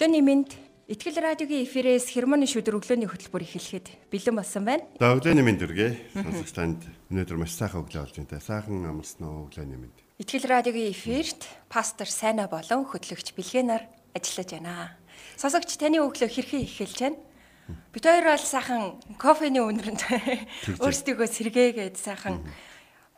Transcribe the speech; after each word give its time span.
Өглөөний 0.00 0.24
мэнд 0.24 0.56
Итгэл 0.88 1.20
радиогийн 1.20 1.68
эфирээс 1.68 2.08
хермоны 2.16 2.48
шүдэр 2.48 2.80
өглөөний 2.80 3.04
хөтөлбөр 3.04 3.44
эхлэхэд 3.44 4.08
бэлэн 4.08 4.32
болсон 4.32 4.64
байна. 4.64 4.88
За 4.96 5.12
өглөөний 5.12 5.44
мэнд 5.44 5.60
үргээ. 5.60 6.16
Сонсогч 6.16 6.56
танд 6.56 6.80
өнөөдөр 7.12 7.36
маш 7.36 7.52
сайхан 7.52 7.84
өглөө 7.84 8.08
болж 8.08 8.16
байна. 8.16 8.40
Сайхан 8.40 8.80
амарсан 8.88 9.28
уу 9.28 9.52
өглөөний 9.52 9.76
мэнд. 9.76 9.96
Итгэл 10.16 10.48
радиогийн 10.48 10.96
эфирт 10.96 11.44
пастор 11.68 12.08
Сайна 12.08 12.48
болон 12.48 12.88
хөтлөгч 12.88 13.36
Билгэнаар 13.36 13.84
ажиллаж 14.16 14.48
байна. 14.56 14.96
Сонсогч 15.36 15.76
таны 15.76 16.00
өглөө 16.00 16.32
хэрхэн 16.32 16.64
эхэлж 16.64 16.96
байна? 17.04 17.20
Бид 17.92 18.04
хоёр 18.08 18.24
бол 18.24 18.40
сайхан 18.40 19.04
кофений 19.20 19.60
үнэрэнд 19.60 20.80
өөрсдийгөө 20.80 21.28
сэргээгээд 21.28 22.00
сайхан 22.00 22.40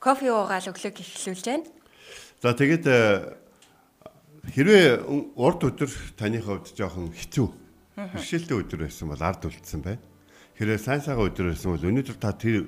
кофе 0.02 0.34
уугаал 0.34 0.66
өглөөг 0.74 0.98
эхлүүлж 0.98 1.46
байна. 1.46 1.62
За 2.42 2.58
тэгээд 2.58 3.41
Хэрвээ 4.50 5.06
урд 5.38 5.60
өдөр 5.70 5.90
таны 6.18 6.42
хувьд 6.42 6.74
жоохон 6.74 7.14
хэцүү 7.14 7.46
бэрхшээлтэй 7.94 8.56
өдөр 8.58 8.80
байсан 8.88 9.06
бол 9.12 9.22
ард 9.22 9.46
үлдсэн 9.46 9.80
байна. 9.84 10.02
Хэрвээ 10.58 10.80
сайн 10.82 11.00
сайхан 11.04 11.30
өдөр 11.30 11.54
байсан 11.54 11.70
бол 11.70 11.86
өнөөдөр 11.86 12.18
та 12.18 12.34
тэр 12.34 12.66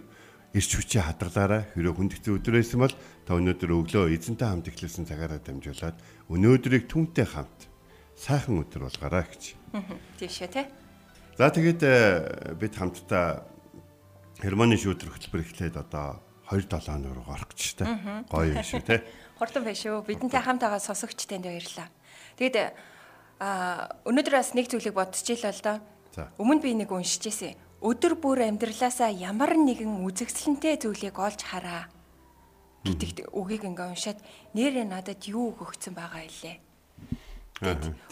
эрч 0.55 0.71
хүчээ 0.79 1.03
хадгалаарай. 1.03 1.67
Хэрвээ 1.75 1.99
хүндэгцэн 1.99 2.37
өдөр 2.39 2.55
байсан 2.63 2.79
бол 2.79 2.95
та 3.27 3.35
өнөөдөр 3.35 3.71
өглөө 3.75 4.15
эзэнтэй 4.15 4.47
хамт 4.47 4.71
эхлүүлсэн 4.71 5.09
цагаараа 5.11 5.41
дамжуулаад 5.43 5.97
өнөөдрийг 6.31 6.85
түнтэй 6.87 7.27
хамт 7.27 7.61
сайхан 8.15 8.63
өдөр 8.63 8.87
болгоорой 8.87 9.27
гэж. 9.27 9.43
Тийшээ 10.23 10.49
тий. 10.55 10.67
За 11.35 11.51
тэгээд 11.51 11.83
э, 11.83 12.55
бид 12.55 12.79
хамтдаа 12.79 13.51
Германы 14.39 14.79
шүүтрэх 14.79 15.19
хөтөлбөр 15.19 15.43
эхлээд 15.43 15.75
одоо 15.83 16.23
2 16.47 16.71
7 16.71 17.03
нуур 17.03 17.27
орох 17.27 17.51
гэж 17.51 17.83
та. 17.83 18.23
Гоё 18.31 18.55
юм 18.55 18.63
шиг 18.63 18.87
тий. 18.87 19.03
Хурдан 19.39 19.65
байна 19.67 19.79
шүү. 19.79 20.07
Бидэнтэй 20.07 20.43
хамт 20.43 20.63
байгаа 20.63 20.79
сонсогч 20.79 21.27
танд 21.27 21.47
баярлалаа. 21.47 21.89
Тэгээд 22.39 22.57
а 23.43 23.91
өнөөдөр 24.07 24.35
бас 24.39 24.55
нэг 24.55 24.71
зүйлийг 24.71 24.95
бодчихлоо 24.95 25.51
л 25.51 25.63
доо. 25.65 25.79
Өмнө 26.39 26.63
би 26.63 26.75
нэг 26.79 26.91
уншиж 26.95 27.27
ирсэн. 27.27 27.59
Өдөр 27.83 28.15
бүр 28.17 28.47
амьдралаасаа 28.47 29.11
ямар 29.11 29.59
нэгэн 29.59 30.07
үзэгсэлэнтэй 30.07 30.79
зүйлийг 30.81 31.19
олж 31.19 31.43
хараа 31.43 31.91
гэдэг 32.85 33.33
үгийг 33.35 33.65
ингээ 33.65 33.91
уншаад 33.91 34.21
нэрээ 34.55 34.87
надад 34.87 35.21
юу 35.27 35.57
өгөгцөн 35.57 35.97
байгаа 35.97 36.23
илээ. 36.29 36.57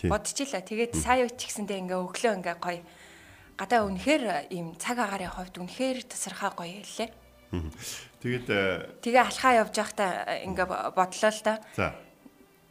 Бодчихлаа. 0.08 0.62
Тэгээд 0.64 0.92
сая 0.96 1.28
үуч 1.28 1.38
гэсэндээ 1.38 1.78
ингээ 1.86 2.00
өглөө 2.00 2.32
ингээ 2.40 2.56
гоё 2.58 2.80
гадаа 3.56 3.84
үнэхээр 3.86 4.50
ийм 4.50 4.74
цаг 4.80 4.98
агарын 4.98 5.30
хувьд 5.30 5.60
үнэхээр 5.60 6.08
тасархаа 6.08 6.56
гоё 6.56 6.82
илээ. 6.82 7.10
Тэгээд 8.22 8.46
тэгээ 9.04 9.22
алхаа 9.22 9.52
явж 9.60 9.74
байхдаа 9.76 10.10
ингээ 10.48 10.66
бодлоо 10.96 11.32
л 11.32 11.42
да. 11.44 11.60
За. 11.76 11.92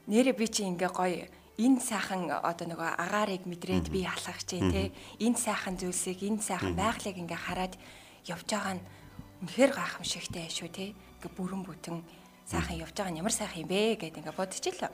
Нэрээ 0.09 0.33
би 0.33 0.47
чи 0.49 0.65
ингээ 0.65 0.89
гоё 0.89 1.29
энэ 1.61 1.79
сайхан 1.83 2.33
одоо 2.33 2.65
нөгөө 2.65 2.89
агаарыг 2.97 3.45
мэдрээд 3.45 3.93
би 3.93 4.01
алхах 4.07 4.41
чинь 4.41 4.73
те 4.73 4.89
энэ 5.21 5.37
сайхан 5.37 5.77
зүйлсийг 5.77 6.25
энэ 6.25 6.41
сайхан 6.41 6.73
байгалыг 6.73 7.17
ингээ 7.21 7.41
хараад 7.45 7.77
явж 8.25 8.47
байгаа 8.49 8.81
нь 8.81 8.83
үнэхээр 9.45 9.71
гайхамшигтай 9.77 10.49
шүү 10.49 10.69
те 10.73 10.97
ингээ 11.21 11.31
бүрэн 11.37 11.61
бүтэн 11.61 12.01
сайхан 12.49 12.81
явж 12.81 12.95
байгаа 12.97 13.13
нь 13.13 13.21
ямар 13.21 13.35
сайхан 13.35 13.61
юм 13.61 13.69
бэ 13.69 14.01
гэд 14.01 14.17
ингээ 14.17 14.33
бодчихлоо. 14.33 14.89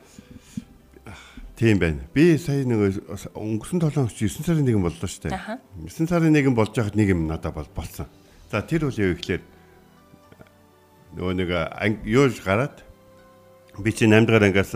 Тийм 1.56 1.80
байна. 1.80 2.03
Би 2.12 2.36
сая 2.38 2.68
нэг 2.68 3.00
өнгөрсөн 3.31 3.80
7 3.80 3.96
хоногч 3.96 4.20
9 4.20 4.44
сарын 4.44 4.68
1 4.68 4.84
боллоо 4.84 5.08
шүү 5.08 5.31
дээ. 5.31 5.58
9 5.88 6.12
сарын 6.12 6.36
1 6.36 6.52
болж 6.52 6.76
байхад 6.76 7.00
нэг 7.00 7.16
юм 7.16 7.26
надад 7.31 7.56
бол 7.56 7.70
болсон. 7.72 8.12
За 8.52 8.62
тэр 8.62 8.92
үл 8.92 9.00
юу 9.00 9.16
ихлээр 9.16 9.42
нөгөө 11.17 11.33
нэг 11.33 11.50
юу 12.05 12.29
гараад 12.45 12.85
би 13.81 13.91
чи 13.91 14.05
8 14.05 14.29
дахь 14.29 14.45
ангиас 14.45 14.73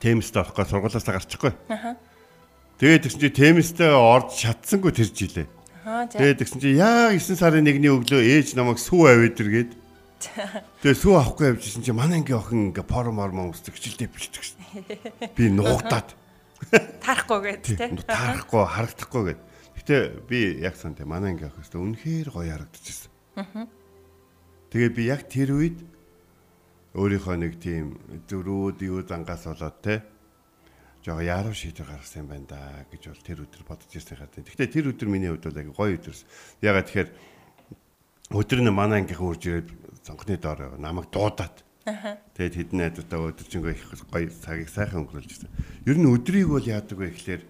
темэст 0.00 0.36
орохгүй 0.40 0.64
сургуулиас 0.64 1.04
гарчихгүй. 1.04 1.52
Тэгээд 2.80 3.04
тэгсэн 3.04 3.20
чи 3.20 3.28
темэстээ 3.28 3.92
орж 3.92 4.40
чадсангүй 4.40 4.92
тэр 4.96 5.08
жилээ. 5.12 5.48
Тэгээд 5.84 6.40
тэгсэн 6.40 6.60
чи 6.64 6.72
яа 6.80 7.12
9 7.12 7.36
сарын 7.36 7.68
1-ний 7.68 7.92
өглөө 7.92 8.24
ээж 8.24 8.56
намайг 8.56 8.80
сүү 8.80 9.04
авээд 9.04 9.40
иргээд 9.44 9.72
Тэгээд 10.80 11.00
сүү 11.04 11.12
авахгүй 11.20 11.52
явжсэн 11.52 11.84
чи 11.84 11.92
манай 11.92 12.24
ангийн 12.24 12.40
охин 12.40 12.72
ингээ 12.72 12.88
пором 12.88 13.20
ормон 13.20 13.52
устдаг 13.52 13.76
хичээлдээ 13.76 14.08
бичдэг 14.08 14.40
шин. 14.40 14.56
Би 15.36 15.52
нуугдаад 15.52 16.16
таарахгүй 17.04 17.40
гээд 17.44 17.60
тий. 17.60 17.76
Таарахгүй 18.08 18.64
харагдахгүй 18.64 19.22
гээд. 19.36 19.40
Гэтэ 19.76 19.96
би 20.24 20.64
яг 20.64 20.80
сан 20.80 20.96
тий 20.96 21.04
манай 21.04 21.36
ангийн 21.36 21.52
охин 21.52 21.60
өстө 21.60 21.76
үнэхээр 21.76 22.28
гоё 22.32 22.56
харагдчихсан. 22.56 23.12
Аа 23.36 23.83
Тэгээ 24.74 24.90
би 24.90 25.02
яг 25.06 25.22
тэр 25.30 25.54
үед 25.54 25.78
өөрийнхөө 26.98 27.36
нэг 27.38 27.62
тийм 27.62 27.94
зөрүүд 28.26 28.82
юу 28.90 29.06
зангаас 29.06 29.46
болоод 29.46 29.78
те 29.78 30.02
жоо 31.06 31.22
яруу 31.22 31.54
шийдвэр 31.54 31.94
гаргасан 31.94 32.26
юм 32.26 32.28
байна 32.34 32.46
да 32.50 32.60
гэж 32.90 33.06
бол 33.06 33.22
тэр 33.22 33.38
өдөр 33.46 33.62
бодож 33.70 33.94
ирсэн 33.94 34.18
хаа. 34.18 34.26
Гэхдээ 34.34 34.74
тэр 34.74 34.90
өдөр 34.90 35.06
миний 35.06 35.30
хувьд 35.30 35.46
бол 35.46 35.62
аягүй 35.62 35.78
гоё 35.78 35.94
өдөрс. 35.94 36.26
Ягаад 36.58 36.90
тэгэхээр 36.90 37.10
өдөр 38.34 38.60
нь 38.66 38.74
манай 38.74 39.06
ангийнхан 39.06 39.30
үрж 39.30 39.42
ирээд 39.46 39.68
цонхны 40.02 40.42
доор 40.42 40.74
намайг 40.82 41.06
дуудаад 41.14 41.62
Тэгээд 41.84 42.74
хэдэн 42.74 42.78
найзуудаа 42.80 43.30
өдөржингөө 43.30 43.72
их 43.78 43.84
гоё 44.10 44.26
цагийг 44.26 44.72
сайхан 44.72 45.06
өнгөрүүлж 45.06 45.30
ирсэн. 45.38 45.50
Ер 45.86 46.02
нь 46.02 46.08
өдрийг 46.10 46.50
бол 46.50 46.66
яадаг 46.66 46.98
вэ 46.98 47.14
гэхлээр 47.14 47.42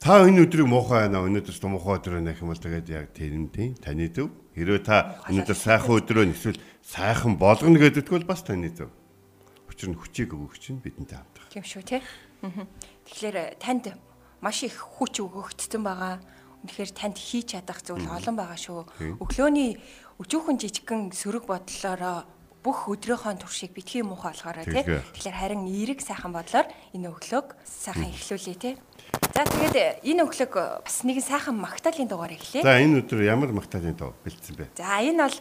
та 0.00 0.24
энэ 0.24 0.48
өдрийг 0.48 0.70
муухай 0.70 1.04
байна 1.04 1.20
өнөөдөр 1.26 1.52
ч 1.52 1.60
муухай 1.68 1.98
өдөр 1.98 2.16
байна 2.16 2.32
гэх 2.32 2.46
юм 2.46 2.54
бол 2.54 2.64
тэгээд 2.64 2.88
яг 2.88 3.12
тэр 3.12 3.34
нь 3.36 3.52
тийм 3.52 3.74
таны 3.76 4.08
төв 4.08 4.30
Хэрвээ 4.54 4.82
та 4.82 5.22
өнөөдөр 5.30 5.58
сайхан 5.58 5.94
өдрөө 6.02 6.24
эсвэл 6.34 6.58
сайхан 6.82 7.38
болгоно 7.38 7.78
гэдэг 7.78 8.10
бол 8.10 8.26
бас 8.26 8.42
таны 8.42 8.70
зөв. 8.74 8.90
Учир 9.70 9.94
нь 9.94 9.98
хүчийг 9.98 10.34
өгөх 10.34 10.58
чинь 10.58 10.82
бидэнтэй 10.82 11.16
хамт 11.18 11.36
байна. 11.38 11.52
Тийм 11.54 11.64
шүү 11.64 11.82
тий. 11.86 12.02
Тэгэхээр 13.06 13.60
танд 13.62 13.94
маш 14.42 14.66
их 14.66 14.74
хүч 14.74 15.22
өгөгдсөн 15.22 15.82
байгаа. 15.86 16.18
Үнэхээр 16.66 16.90
танд 16.92 17.16
хийж 17.16 17.54
чадах 17.54 17.80
зүйл 17.80 18.04
олон 18.10 18.36
байгаа 18.36 18.58
шүү. 18.58 19.16
Өглөөний 19.22 19.78
өчүүхэн 20.18 20.56
жижигхэн 20.60 21.14
сөрөг 21.14 21.46
бодлороо 21.48 22.26
бүх 22.60 22.92
өдрийнхөө 22.92 23.40
туршийг 23.40 23.72
битгий 23.72 24.04
муухай 24.04 24.36
болохоор 24.36 24.68
тий. 24.68 24.84
Тэгэхээр 24.84 25.36
харин 25.40 25.64
эерэг 25.64 26.04
сайхан 26.04 26.36
бодлоор 26.36 26.68
энэ 26.92 27.08
өглөөг 27.08 27.56
сайхан 27.64 28.12
эхлүүлээ 28.12 28.56
тий. 28.60 28.74
За 29.34 29.46
тэгээд 29.46 30.02
энэ 30.02 30.22
өглөөг 30.26 30.84
бас 30.84 30.96
нэгэн 31.06 31.22
сайхан 31.22 31.56
магтаалын 31.56 32.10
дугаар 32.10 32.34
эхлэе. 32.34 32.66
За 32.66 32.82
энэ 32.82 33.06
өдөр 33.06 33.22
ямар 33.22 33.54
магтаалын 33.54 33.94
дуу 33.94 34.12
бэлдсэн 34.26 34.54
бэ? 34.58 34.74
За 34.74 34.98
энэ 34.98 35.22
бол 35.22 35.38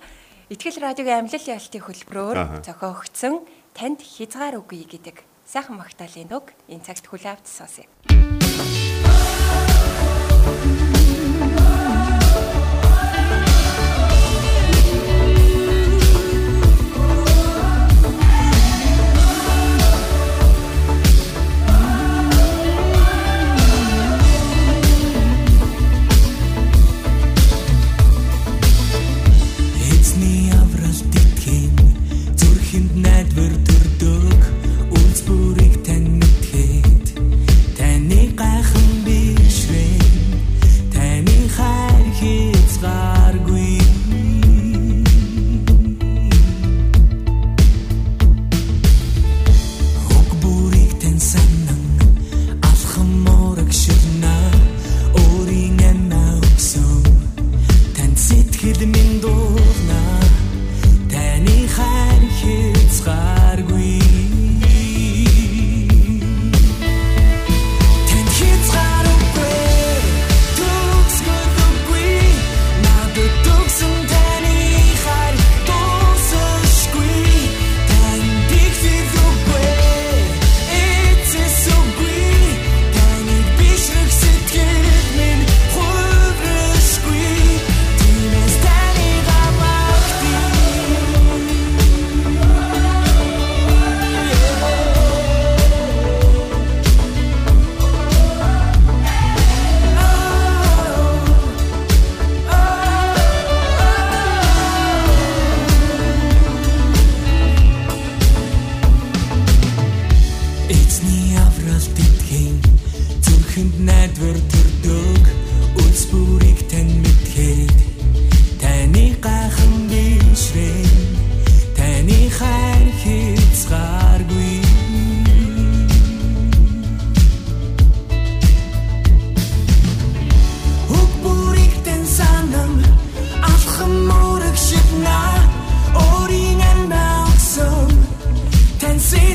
Итгэл 0.49 0.81
радиогийн 0.81 1.29
амлал 1.29 1.45
ялтын 1.45 1.83
хөтөлбөрөөр 1.85 2.65
зохиогдсон 2.65 3.45
танд 3.77 4.01
хязгаар 4.01 4.57
үгүй 4.57 4.85
гэдэг 4.89 5.21
сайхан 5.45 5.77
магтаалын 5.77 6.25
дуг 6.25 6.53
энэ 6.65 6.85
цагт 6.85 7.05
хүлээвч 7.05 7.45
сонсъё. 7.45 8.38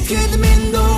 Тань 0.05 0.17
сэтгэл 0.17 0.94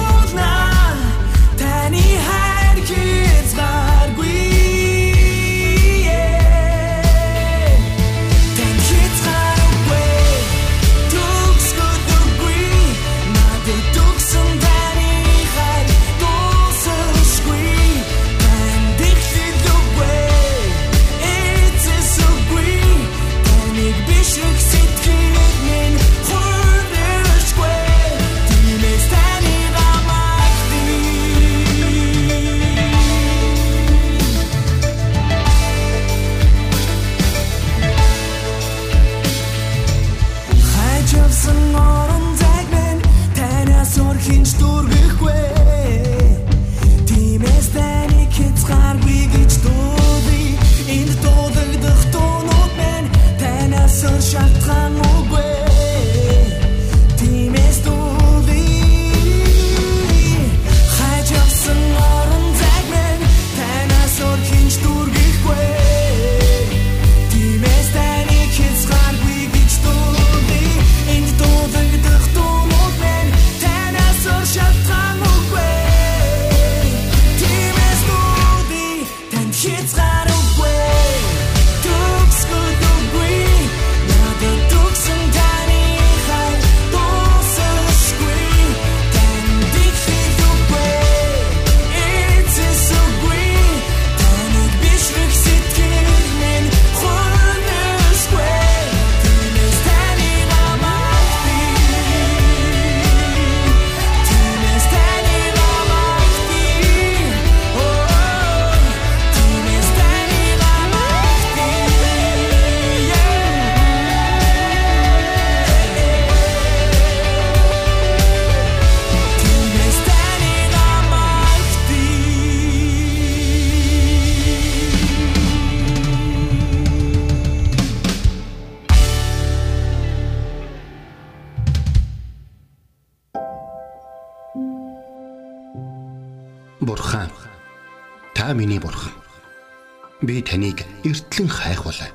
Би 140.26 140.42
таныг 140.42 140.82
эртлэн 141.06 141.46
хайхвалаа. 141.46 142.10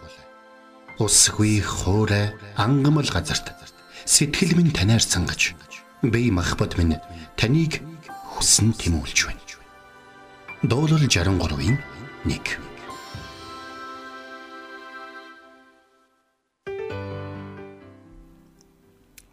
Усгүй 0.99 1.63
хуурай 1.63 2.35
ангамл 2.59 3.07
газарт 3.07 3.55
сэтгэл 4.03 4.59
минь 4.59 4.75
танаар 4.75 4.99
сангаж 4.99 5.55
би 6.03 6.27
махбат 6.27 6.75
минь 6.75 6.99
таныг 7.39 7.79
хүсн 8.35 8.75
тимүүлж 8.75 9.31
байна. 9.31 9.39
Дуурал 10.67 11.07
63-ийн 11.07 11.79
1 12.27 12.59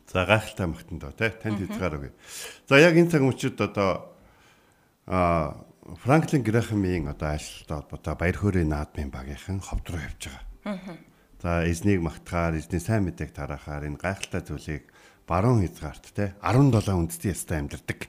За 0.06 0.22
гайхалтай 0.22 0.66
магтан 0.70 1.02
доо 1.02 1.10
тий 1.18 1.34
танд 1.34 1.66
хязгаар 1.66 1.98
үгүй. 1.98 2.12
За 2.70 2.78
яг 2.78 2.94
энэ 2.94 3.10
цаг 3.10 3.26
мөчид 3.26 3.58
одоо 3.58 4.14
а 5.10 5.66
Франклин 5.96 6.42
Грахамын 6.44 7.08
одоо 7.08 7.32
ажилттай 7.32 7.80
холбоотой 7.80 8.14
баяр 8.20 8.36
хөөрийн 8.36 8.68
наадмын 8.68 9.08
багийнхан 9.08 9.60
ховд 9.64 9.88
руу 9.88 10.00
явж 10.04 10.28
байгаа. 10.28 10.98
За 11.40 11.64
эзнийг 11.64 12.04
магтахаар 12.04 12.60
эзний 12.60 12.80
сайн 12.80 13.08
мэдээг 13.08 13.32
тараахаар 13.32 13.88
энэ 13.88 13.96
гайхалтай 13.96 14.42
зүйлийг 14.44 14.84
баруун 15.24 15.64
хязгаарт 15.64 16.04
тий 16.12 16.28
17 16.44 16.92
үндэстэн 16.92 17.32
ястай 17.32 17.58
амьдардаг. 17.64 18.04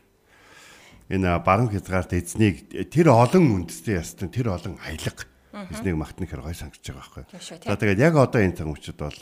Энэ 1.07 1.39
баруун 1.39 1.71
хязгаарт 1.71 2.11
эзнийг 2.19 2.67
тэр 2.91 3.15
олон 3.15 3.63
үндэстэн 3.63 3.95
ястан 3.95 4.27
тэр 4.27 4.51
олон 4.51 4.75
аялга 4.83 5.23
эзнийг 5.71 5.95
магтны 5.95 6.27
хэр 6.27 6.43
гой 6.43 6.53
сангаж 6.53 6.83
байгаа 6.83 7.23
байхгүй. 7.31 7.63
За 7.63 7.79
тэгээд 7.79 8.03
яг 8.03 8.15
одоо 8.19 8.43
энэ 8.43 8.59
цаг 8.59 8.67
мөчид 8.67 8.99
бол 8.99 9.19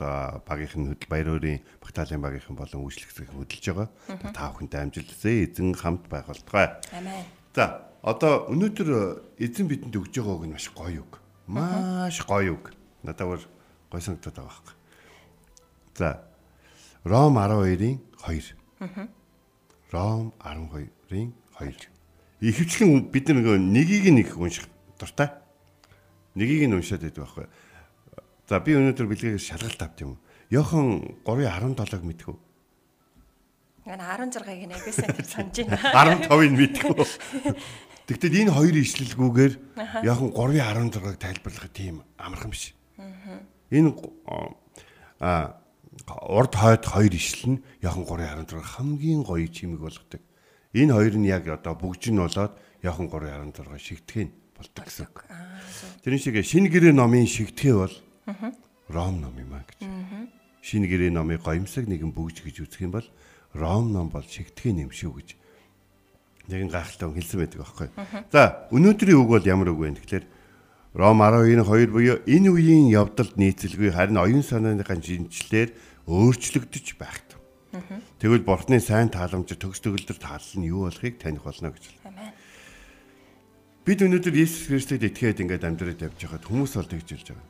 багийнхан 0.49 0.97
хөдөл 0.97 1.11
баяр 1.13 1.29
хөөрийн 1.29 1.61
багтаалын 1.83 2.25
багийнхан 2.25 2.57
болон 2.57 2.83
үйлчлэгчид 2.89 3.29
хөдөлж 3.31 3.65
байгаа. 3.69 3.89
Та 4.33 4.49
бүхэнтэй 4.51 4.81
амжилт 4.81 5.13
хүсье. 5.13 5.45
Эзэн 5.45 5.77
хамт 5.77 6.09
байх 6.11 6.27
болтугай. 6.27 6.79
Амен. 6.91 7.23
За 7.55 7.86
одоо 8.01 8.47
өнөөдөр 8.53 8.89
э, 8.93 9.45
эзэн 9.47 9.67
бидэнд 9.67 9.95
өгж 9.95 10.21
байгаа 10.21 10.35
үг 10.37 10.45
нь 10.45 10.53
маш 10.53 10.69
гоё 10.73 11.01
үг. 11.01 11.13
Маш 11.47 12.21
гоё 12.25 12.53
үг. 12.53 12.73
Надад 13.03 13.27
бүр 13.27 13.41
гоё 13.91 14.01
санагдаад 14.01 14.35
байгаа 14.35 14.51
байхгүй. 14.51 14.75
За 15.97 16.07
Ром 17.03 17.37
12-ийн 17.37 17.99
2. 18.21 19.09
Ром 19.91 20.33
12-ийн 20.39 21.33
2. 21.59 21.89
Ихэвчлэн 22.41 23.09
бид 23.09 23.29
нэгийг 23.29 24.11
нэг 24.13 24.37
унших 24.37 24.67
дуртай. 24.99 25.31
Нэгийг 26.35 26.69
нь 26.69 26.75
уншаад 26.77 27.01
байдаг 27.01 27.23
байхгүй. 27.25 27.45
За 28.47 28.59
би 28.59 28.77
өнөөдөр 28.77 29.07
бэлгээс 29.09 29.49
шалгалт 29.49 29.81
авт 29.81 30.01
юм. 30.05 30.19
Йохан 30.53 31.17
3:17-г 31.25 32.03
мэдэх 32.05 32.29
үү? 32.29 32.37
Гана 33.87 34.19
16-ыг 34.19 34.67
нэгсэн 34.67 35.15
тэр 35.15 35.27
санаж 35.27 35.55
байна. 35.63 36.27
15-ыг 36.27 36.51
мэдгүй. 36.59 37.07
Тэгвэл 38.07 38.47
энэ 38.47 38.55
хоёр 38.55 38.75
ишлэлгүйгээр 38.79 39.53
яхан 40.07 40.31
3.16-ыг 40.31 41.19
тайлбарлах 41.19 41.67
тийм 41.75 42.07
амархан 42.15 42.55
биш. 42.55 42.71
Энэ 43.67 43.91
а 45.19 45.59
урд 46.31 46.55
хойд 46.55 46.87
хоёр 46.87 47.11
ишлэл 47.11 47.59
нь 47.59 47.63
яхан 47.83 48.07
3.16 48.07 48.63
хамгийн 48.63 49.27
гоё 49.27 49.51
чимэг 49.51 49.83
болгодог. 49.83 50.23
Энэ 50.71 50.95
хоёр 50.95 51.19
нь 51.19 51.27
яг 51.27 51.51
одоо 51.51 51.75
бүгж 51.75 52.15
нь 52.15 52.23
болоод 52.23 52.55
яхан 52.79 53.11
3.16 53.11 53.75
шигтгэн 53.75 54.31
болдог 54.55 54.85
гэсэн. 54.87 55.07
Тэрэн 56.07 56.21
шиг 56.23 56.39
шинэ 56.47 56.71
гэрээ 56.71 56.95
номын 56.95 57.27
шигтгэ 57.27 57.75
бол 57.75 57.95
Ром 58.87 59.19
ном 59.19 59.35
юм 59.35 59.51
а 59.51 59.67
гэж. 59.67 59.83
Шинэ 60.63 60.87
гэрээ 60.87 61.11
номыг 61.11 61.43
гоёмсог 61.43 61.83
нэгэн 61.83 62.15
бүгж 62.15 62.39
гэж 62.39 62.71
үзэх 62.71 62.87
юм 62.87 62.95
бол 62.95 63.07
Ром 63.51 63.91
ном 63.91 64.07
бол 64.07 64.23
шигтгэн 64.23 64.87
юм 64.87 64.95
шүү 64.95 65.11
гэж 65.11 65.29
нэгэн 66.47 66.71
гайхалтай 66.71 67.07
хэлсэн 67.11 67.39
байдаг 67.43 67.59
аахгүй. 67.61 67.87
За 68.31 68.67
өнөөдрийн 68.71 69.19
үг 69.19 69.29
бол 69.31 69.45
ямар 69.45 69.71
үг 69.75 69.79
вэ? 69.79 69.99
Тэгэхээр 69.99 70.25
Ром 70.97 71.21
12:2 71.21 71.93
буюу 71.93 72.17
энэ 72.25 72.49
үеийн 72.49 72.89
явдалд 72.89 73.37
нийцэлгүй 73.37 73.93
харин 73.93 74.17
оюун 74.17 74.41
санааныхаа 74.41 74.97
шинжилээр 74.97 75.75
өөрчлөгдөж 76.07 76.87
байхт. 76.97 77.37
Тэгвэл 78.17 78.47
бурхны 78.47 78.79
сайн 78.81 79.11
тааламж 79.13 79.53
төгс 79.53 79.83
төгөлдөр 79.83 80.17
таалал 80.17 80.55
нь 80.57 80.71
юу 80.71 80.87
болохыг 80.87 81.21
таних 81.21 81.43
болно 81.43 81.69
гэж. 81.69 81.85
Амен. 82.07 82.33
Бид 83.85 84.01
өнөөдөр 84.01 84.33
Иесус 84.33 84.71
Христэд 84.71 85.05
итгээд 85.05 85.43
ингээд 85.43 85.67
амьдраад 85.67 86.01
явж 86.01 86.17
байхад 86.17 86.47
хүмүүс 86.47 86.73
бол 86.79 86.89
тэгж 86.89 87.07
хэлж 87.13 87.27
байгаа. 87.35 87.47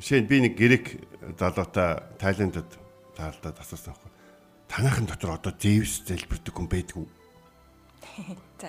Жишээ 0.00 0.20
нь 0.24 0.30
би 0.30 0.36
нэг 0.40 0.54
грек 0.56 0.86
залуутай 1.36 2.00
Тайландд 2.16 2.64
таалдаад 3.18 3.58
асуусан 3.60 3.92
байхгүй. 3.92 4.10
Танайхан 4.70 5.06
дотор 5.06 5.30
одоо 5.36 5.52
Зевс 5.54 6.02
залбирдаг 6.08 6.54
хүн 6.54 6.66
байдгүй. 6.70 7.04
За. 7.04 7.23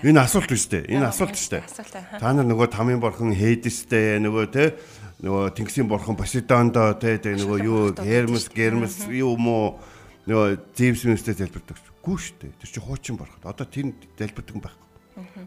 Энэ 0.03 0.19
асуулт 0.21 0.49
биш 0.49 0.67
үү? 0.67 0.89
Энэ 0.91 1.07
асуулт 1.07 1.35
шүү 1.37 1.61
дээ. 1.61 2.19
Та 2.19 2.33
нар 2.35 2.47
нөгөө 2.47 2.67
тамийн 2.73 2.99
борхон 2.99 3.31
Хейдестэй 3.31 4.19
нөгөө 4.19 4.45
те 4.51 4.75
нөгөө 5.23 5.55
Тэнгисийн 5.55 5.87
борхон 5.87 6.19
Посейдондоо 6.19 6.97
те 6.99 7.15
те 7.21 7.35
нөгөө 7.37 7.57
юу 7.63 7.93
Гермес 7.95 8.49
Гермес 8.51 9.07
юу 9.07 9.37
мó 9.39 9.79
нөгөө 10.27 10.75
Зевс 10.75 11.05
мэстэй 11.05 11.37
залбирдаг. 11.37 11.77
Гүү 12.01 12.17
шүү 12.17 12.35
дээ. 12.41 12.57
Тэр 12.59 12.69
чинь 12.69 12.85
хуучин 12.85 13.15
борхон. 13.15 13.45
Одоо 13.45 13.65
тэр 13.69 13.93
залбирдаг 14.17 14.51
хүн 14.51 14.63
байхгүй. 14.65 14.87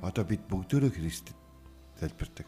Одоо 0.07 0.25
бид 0.25 0.42
бүгдөө 0.47 0.95
Христэд 0.95 1.37
залбирдаг. 2.00 2.47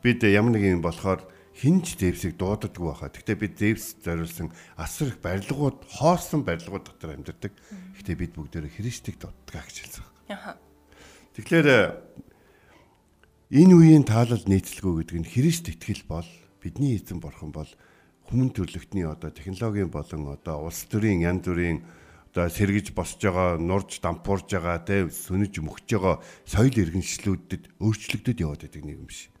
Бид 0.00 0.22
ямар 0.24 0.54
нэг 0.54 0.64
юм 0.64 0.80
болохоор 0.80 1.26
хинч 1.58 1.98
Зевсийг 1.98 2.38
дуудадаггүй 2.38 2.86
байхаа. 2.86 3.10
Гэхдээ 3.10 3.36
бид 3.36 3.54
Зевс 3.58 3.98
зориулсан 4.00 4.48
асар 4.78 5.12
их 5.12 5.18
барилгууд, 5.20 5.84
хоосон 6.00 6.46
барилгууд 6.46 6.86
дотор 6.86 7.18
амьдардаг. 7.18 7.52
Гэхдээ 7.98 8.16
бид 8.16 8.32
бүгдөө 8.38 8.70
Христийг 8.70 9.18
дууддаг 9.20 9.66
гэж 9.66 9.76
хэлсэн. 9.84 10.09
Тэгэхээр 10.30 11.66
энэ 13.50 13.74
үеийн 13.74 14.06
таалал 14.06 14.42
нийцэлгүй 14.46 15.02
гэдэг 15.02 15.18
нь 15.18 15.30
Христ 15.30 15.66
итгэл 15.66 16.06
бол 16.06 16.28
бидний 16.62 16.94
эзэн 16.94 17.18
бурхан 17.18 17.50
бол 17.50 17.66
хүмүүн 18.30 18.54
төрлөختний 18.54 19.10
одоо 19.10 19.34
технологийн 19.34 19.90
болон 19.90 20.30
одоо 20.30 20.70
улс 20.70 20.86
төрийн 20.86 21.26
янз 21.26 21.42
бүрийн 21.50 21.82
одоо 22.30 22.46
сэргэж 22.46 22.94
босж 22.94 23.18
байгаа, 23.18 23.58
нурж 23.58 23.98
дампуурж 23.98 24.54
байгаа, 24.54 24.78
тэ 24.86 25.10
сүнэж 25.10 25.58
мөхж 25.66 25.98
байгаа 25.98 26.22
соёл 26.46 26.78
иргэншлүүдэд 26.78 27.82
өөрчлөгдөд 27.82 28.38
яваад 28.38 28.62
байдаг 28.70 28.82
нэг 28.86 29.02
юм 29.02 29.10
шиг. 29.10 29.34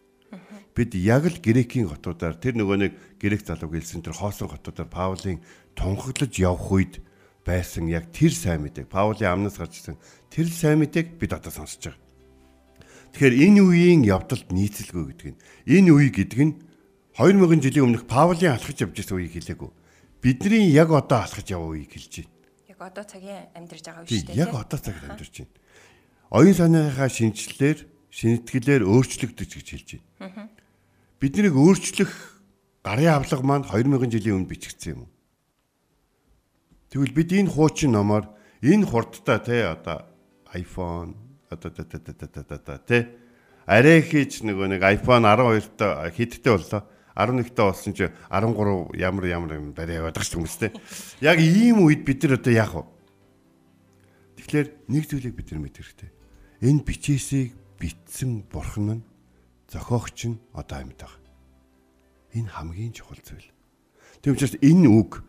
Бид 0.74 0.98
яг 0.98 1.30
л 1.30 1.38
грекийн 1.38 1.86
хотуудаар 1.86 2.34
тэр 2.34 2.58
нөгөө 2.58 2.78
нэг 2.82 2.92
грек 3.22 3.46
залууг 3.46 3.78
хэлсэн 3.78 4.02
тэр 4.02 4.18
хоосон 4.18 4.50
хотуудаар 4.50 4.90
Паулын 4.90 5.38
тунхаглаж 5.78 6.34
явах 6.34 6.66
үед 6.66 6.94
байсан 7.44 7.88
яг 7.88 8.12
тэр 8.12 8.32
сайн 8.32 8.64
мэдээг 8.64 8.88
Паулийн 8.88 9.32
амнаас 9.32 9.56
гарч 9.56 9.80
ирсэн 9.80 9.96
тэр 10.28 10.48
сайн 10.48 10.84
мэдээг 10.84 11.16
бид 11.16 11.32
одоо 11.32 11.52
сонсож 11.52 11.92
байгаа. 11.92 12.00
Тэгэхээр 13.16 13.34
энэ 13.50 13.60
үеийн 13.64 14.02
явдалд 14.06 14.52
нийцэлгүй 14.54 15.04
гэдэг 15.10 15.28
нь 15.34 15.38
энэ 15.66 15.90
үе 15.90 16.08
гэдэг 16.14 16.40
нь 16.46 16.54
2000 17.16 17.64
жилийн 17.64 17.84
өмнөх 17.90 18.04
Паулийн 18.06 18.54
алхаж 18.54 18.78
явж 18.80 18.94
байсан 18.94 19.16
үеийг 19.18 19.34
хэлээгүй. 19.34 19.70
Бидний 20.22 20.70
яг 20.70 20.92
одоо 20.92 21.24
алхаж 21.26 21.48
яваа 21.50 21.74
үеийг 21.74 21.90
хэлж 21.90 22.22
байна. 22.22 22.32
Яг 22.70 22.80
одоо 22.80 23.04
цагийн 23.04 23.50
амьдарч 23.56 23.84
байгаа 23.88 24.04
үе 24.04 24.08
шүү 24.14 24.26
дээ. 24.30 24.40
яг 24.40 24.52
одоо 24.54 24.78
цагт 24.78 25.04
амьдарч 25.04 25.34
байна. 25.42 25.52
Оюун 26.30 26.54
санааныхаа 26.54 27.08
шинжилэлээр 27.10 27.78
шинэтгэлээр 28.14 28.82
өөрчлөгдөж 28.86 29.50
гэж 29.58 29.68
хэлж 29.74 29.88
байна. 30.20 30.48
Биднийг 31.18 31.54
өөрчлөх 31.58 32.12
гарын 32.86 33.10
авлага 33.10 33.44
маань 33.44 33.66
2000 33.66 34.12
жилийн 34.14 34.36
өмнө 34.38 34.50
бичигдсэн 34.54 34.94
юм. 34.94 35.10
Тэгвэл 36.90 37.14
бид 37.14 37.30
энэ 37.30 37.50
хуучин 37.54 37.94
номоор 37.94 38.26
энэ 38.66 38.82
хурдтай 38.82 39.38
те 39.38 39.70
одоо 39.70 40.10
iPhone 40.50 41.14
одоо 41.46 41.70
та 41.70 41.84
та 41.86 41.98
та 42.02 42.26
та 42.26 42.42
та 42.42 42.58
та 42.58 42.78
те 42.82 43.14
арай 43.70 44.02
хийж 44.02 44.42
нөгөө 44.42 44.74
нэг 44.74 44.82
iPhone 44.98 45.22
12-та 45.22 46.10
хиттэй 46.10 46.50
боллоо. 46.50 46.82
11-т 47.14 47.54
болсон 47.62 47.94
чи 47.94 48.10
13 48.30 48.98
ямар 48.98 49.24
ямар 49.30 49.54
юм 49.54 49.70
барай 49.70 50.02
яваад 50.02 50.18
байгаа 50.18 50.26
шүү 50.26 50.42
хүмүүстэй. 50.42 50.70
Яг 51.22 51.38
ийм 51.38 51.86
үед 51.86 52.02
бид 52.02 52.26
нар 52.26 52.42
одоо 52.42 52.50
яах 52.54 52.74
вэ? 52.74 52.82
Тэгэхээр 54.42 54.68
нэг 54.90 55.04
зүйлийг 55.06 55.34
бид 55.38 55.48
нар 55.54 55.62
мэдэх 55.62 55.86
хэрэгтэй. 55.86 56.10
Энэ 56.66 56.82
бичээсийг 56.82 57.54
битсэн 57.78 58.42
бурхан 58.50 58.98
нь 58.98 59.06
зохиогч 59.70 60.18
нь 60.26 60.42
одоо 60.50 60.82
амьд 60.82 60.98
байгаа. 60.98 61.22
Энэ 62.34 62.50
хамгийн 62.50 62.94
чухал 62.98 63.22
зүйл. 63.22 63.46
Тийм 64.22 64.34
учраас 64.34 64.58
энэ 64.58 64.88
үг 64.90 65.22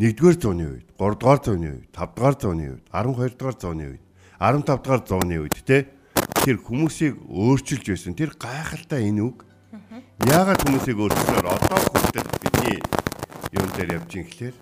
1-р 0.00 0.34
зууны 0.40 0.64
үед, 0.72 0.88
3-р 0.96 1.38
зууны 1.44 1.68
үед, 1.76 1.88
5-р 1.92 2.34
зууны 2.40 2.64
үед, 2.76 2.84
12-р 2.88 3.54
зууны 3.60 3.84
үед, 3.92 4.02
15-р 4.40 5.00
зууны 5.04 5.36
үед 5.44 5.56
те 5.64 5.92
тэр 6.42 6.56
хүмүүсийг 6.58 7.20
өөрчилж 7.28 7.86
байсан. 7.92 8.16
Тэр 8.16 8.32
гайхалтай 8.34 9.08
энэ 9.12 9.22
үг 9.22 9.46
Яагаад 9.72 10.60
хүмүүсийг 10.68 11.00
өөрчлөөр 11.00 11.46
одоо 11.48 11.80
хүртэл 11.80 12.28
бидний 12.44 12.78
юун 13.56 13.70
дээр 13.72 13.98
явж 13.98 14.12
ин 14.20 14.24
гэхлээр 14.28 14.56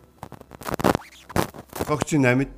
зохиогч 1.75 2.10
нь 2.14 2.30
амьд 2.30 2.54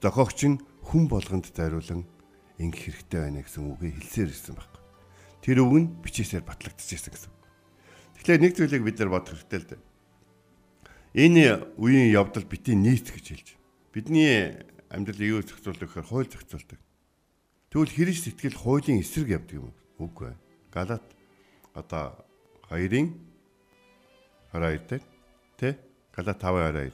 зохиогч 0.00 0.40
нь 0.48 0.56
хүн 0.88 1.06
болгонд 1.12 1.52
зориулан 1.52 2.08
ингэх 2.56 3.04
хэрэгтэй 3.06 3.20
байна 3.20 3.44
гэсэн 3.44 3.76
үгийг 3.76 3.94
хэлсээр 4.00 4.32
ирсэн 4.32 4.56
байхгүй. 4.56 4.82
Тэр 5.44 5.58
үг 5.62 5.76
нь 5.76 5.88
бичээсээр 6.00 6.44
батлагдчихсэн 6.48 7.12
гэсэн. 7.12 7.32
Тэгэхээр 8.16 8.40
нэг 8.40 8.52
зүйлийг 8.56 8.82
бид 8.88 8.98
нар 8.98 9.10
бодох 9.12 9.36
хэрэгтэй 9.36 9.60
л 9.60 9.68
дээ. 9.68 9.80
Энэ 11.12 11.76
үеийн 11.76 12.12
явдал 12.12 12.44
битгий 12.48 12.72
нийт 12.74 13.12
гэж 13.12 13.26
хэлж. 13.28 13.48
Бидний 13.92 14.56
амьдрал 14.88 15.20
юу 15.20 15.44
зохицуулдаг 15.44 15.92
гэхээр 15.92 16.08
хууль 16.08 16.30
зохицуулдаг. 16.32 16.80
Тэгвэл 17.68 17.92
Христ 17.92 18.32
итгэл 18.32 18.56
хуулийн 18.56 19.04
эсрэг 19.04 19.36
явдаг 19.36 19.56
юм 19.60 19.68
уу? 19.68 20.08
Үгүй 20.08 20.32
ээ. 20.32 20.36
Галат 20.72 21.04
одоо 21.76 22.16
2-ын 22.72 23.12
22 24.56 24.88
дээр 24.88 25.04
тэ 25.60 25.76
Галат 26.16 26.40
5:22 26.40 26.92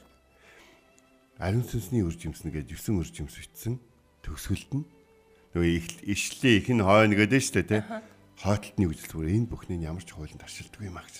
ариун 1.39 1.63
сүнсний 1.63 2.03
үржимсэн 2.03 2.51
гэж 2.51 2.75
9 2.75 2.99
үржимс 2.99 3.35
бичсэн 3.39 3.79
төгсгөлд 4.23 4.71
нь 4.75 4.87
нөгөө 5.55 6.03
ишлээ 6.11 6.59
их 6.59 6.67
нь 6.71 6.83
хойно 6.83 7.15
гэдэг 7.15 7.39
нь 7.39 7.43
шүү 7.47 7.55
дээ 7.63 7.71
тэ 7.71 7.79
хойтолтны 8.39 8.83
үжилсвэр 8.87 9.31
энэ 9.31 9.47
бүхнийг 9.51 9.87
ямар 9.87 10.03
ч 10.03 10.11
хуулинд 10.15 10.43
таршилдаг 10.43 10.83
юм 10.83 10.99
а 10.99 11.03
гэж. 11.03 11.15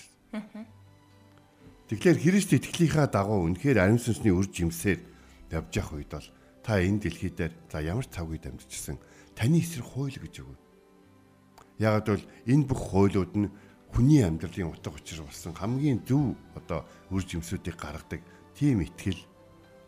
Тэгэхээр 1.90 2.22
Христ 2.22 2.54
итгэлийнхаа 2.54 3.10
дагуу 3.10 3.50
үнэхээр 3.50 3.82
ариун 3.82 3.98
сүнсний 3.98 4.30
үр 4.30 4.46
жимсээр 4.46 5.02
явж 5.50 5.74
явах 5.74 5.98
үед 5.98 6.10
бол 6.14 6.28
та 6.62 6.78
энэ 6.78 7.02
дэлхий 7.02 7.34
дээр 7.34 7.50
за 7.66 7.82
ямар 7.82 8.06
цаг 8.06 8.30
үед 8.30 8.46
амьдчихсан 8.46 9.02
таны 9.34 9.58
эсрэг 9.58 9.90
хууль 9.90 10.14
гэж 10.14 10.34
өгнө. 10.38 10.62
Ягаад 11.82 12.06
бол 12.14 12.24
энэ 12.46 12.62
бүх 12.70 12.78
хуулиуд 12.78 13.34
нь 13.34 13.50
хүний 13.90 14.22
амьдралын 14.22 14.70
утга 14.70 14.94
учир 14.94 15.26
болсон 15.26 15.50
хамгийн 15.50 16.06
зөв 16.06 16.38
одоо 16.54 16.86
үр 17.10 17.26
жимсүүдийг 17.26 17.74
гаргадаг 17.74 18.22
тийм 18.54 18.86
итгэл 18.86 19.26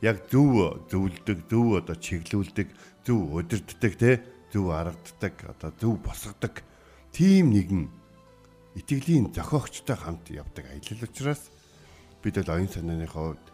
яг 0.02 0.26
зөв 0.26 0.82
зөвлөдөг, 0.90 1.46
зөв 1.46 1.78
одоо 1.78 1.94
чиглүүлдэг, 1.94 2.68
зөв 3.06 3.30
удирддаг 3.30 3.94
те 3.94 4.18
зөв 4.50 4.74
аргаддаг, 4.74 5.38
одоо 5.54 5.70
зөв 5.78 6.02
босгодог 6.02 6.66
тийм 7.14 7.54
нэгэн 7.54 7.86
итгэлийн 8.74 9.30
зохиогчтой 9.30 9.94
хамт 9.94 10.34
явдаг 10.34 10.66
аялал 10.66 11.06
учраас 11.06 11.46
бид 12.22 12.38
бол 12.38 12.54
оюун 12.54 12.70
санааныхаа 12.70 13.34
хувьд 13.34 13.46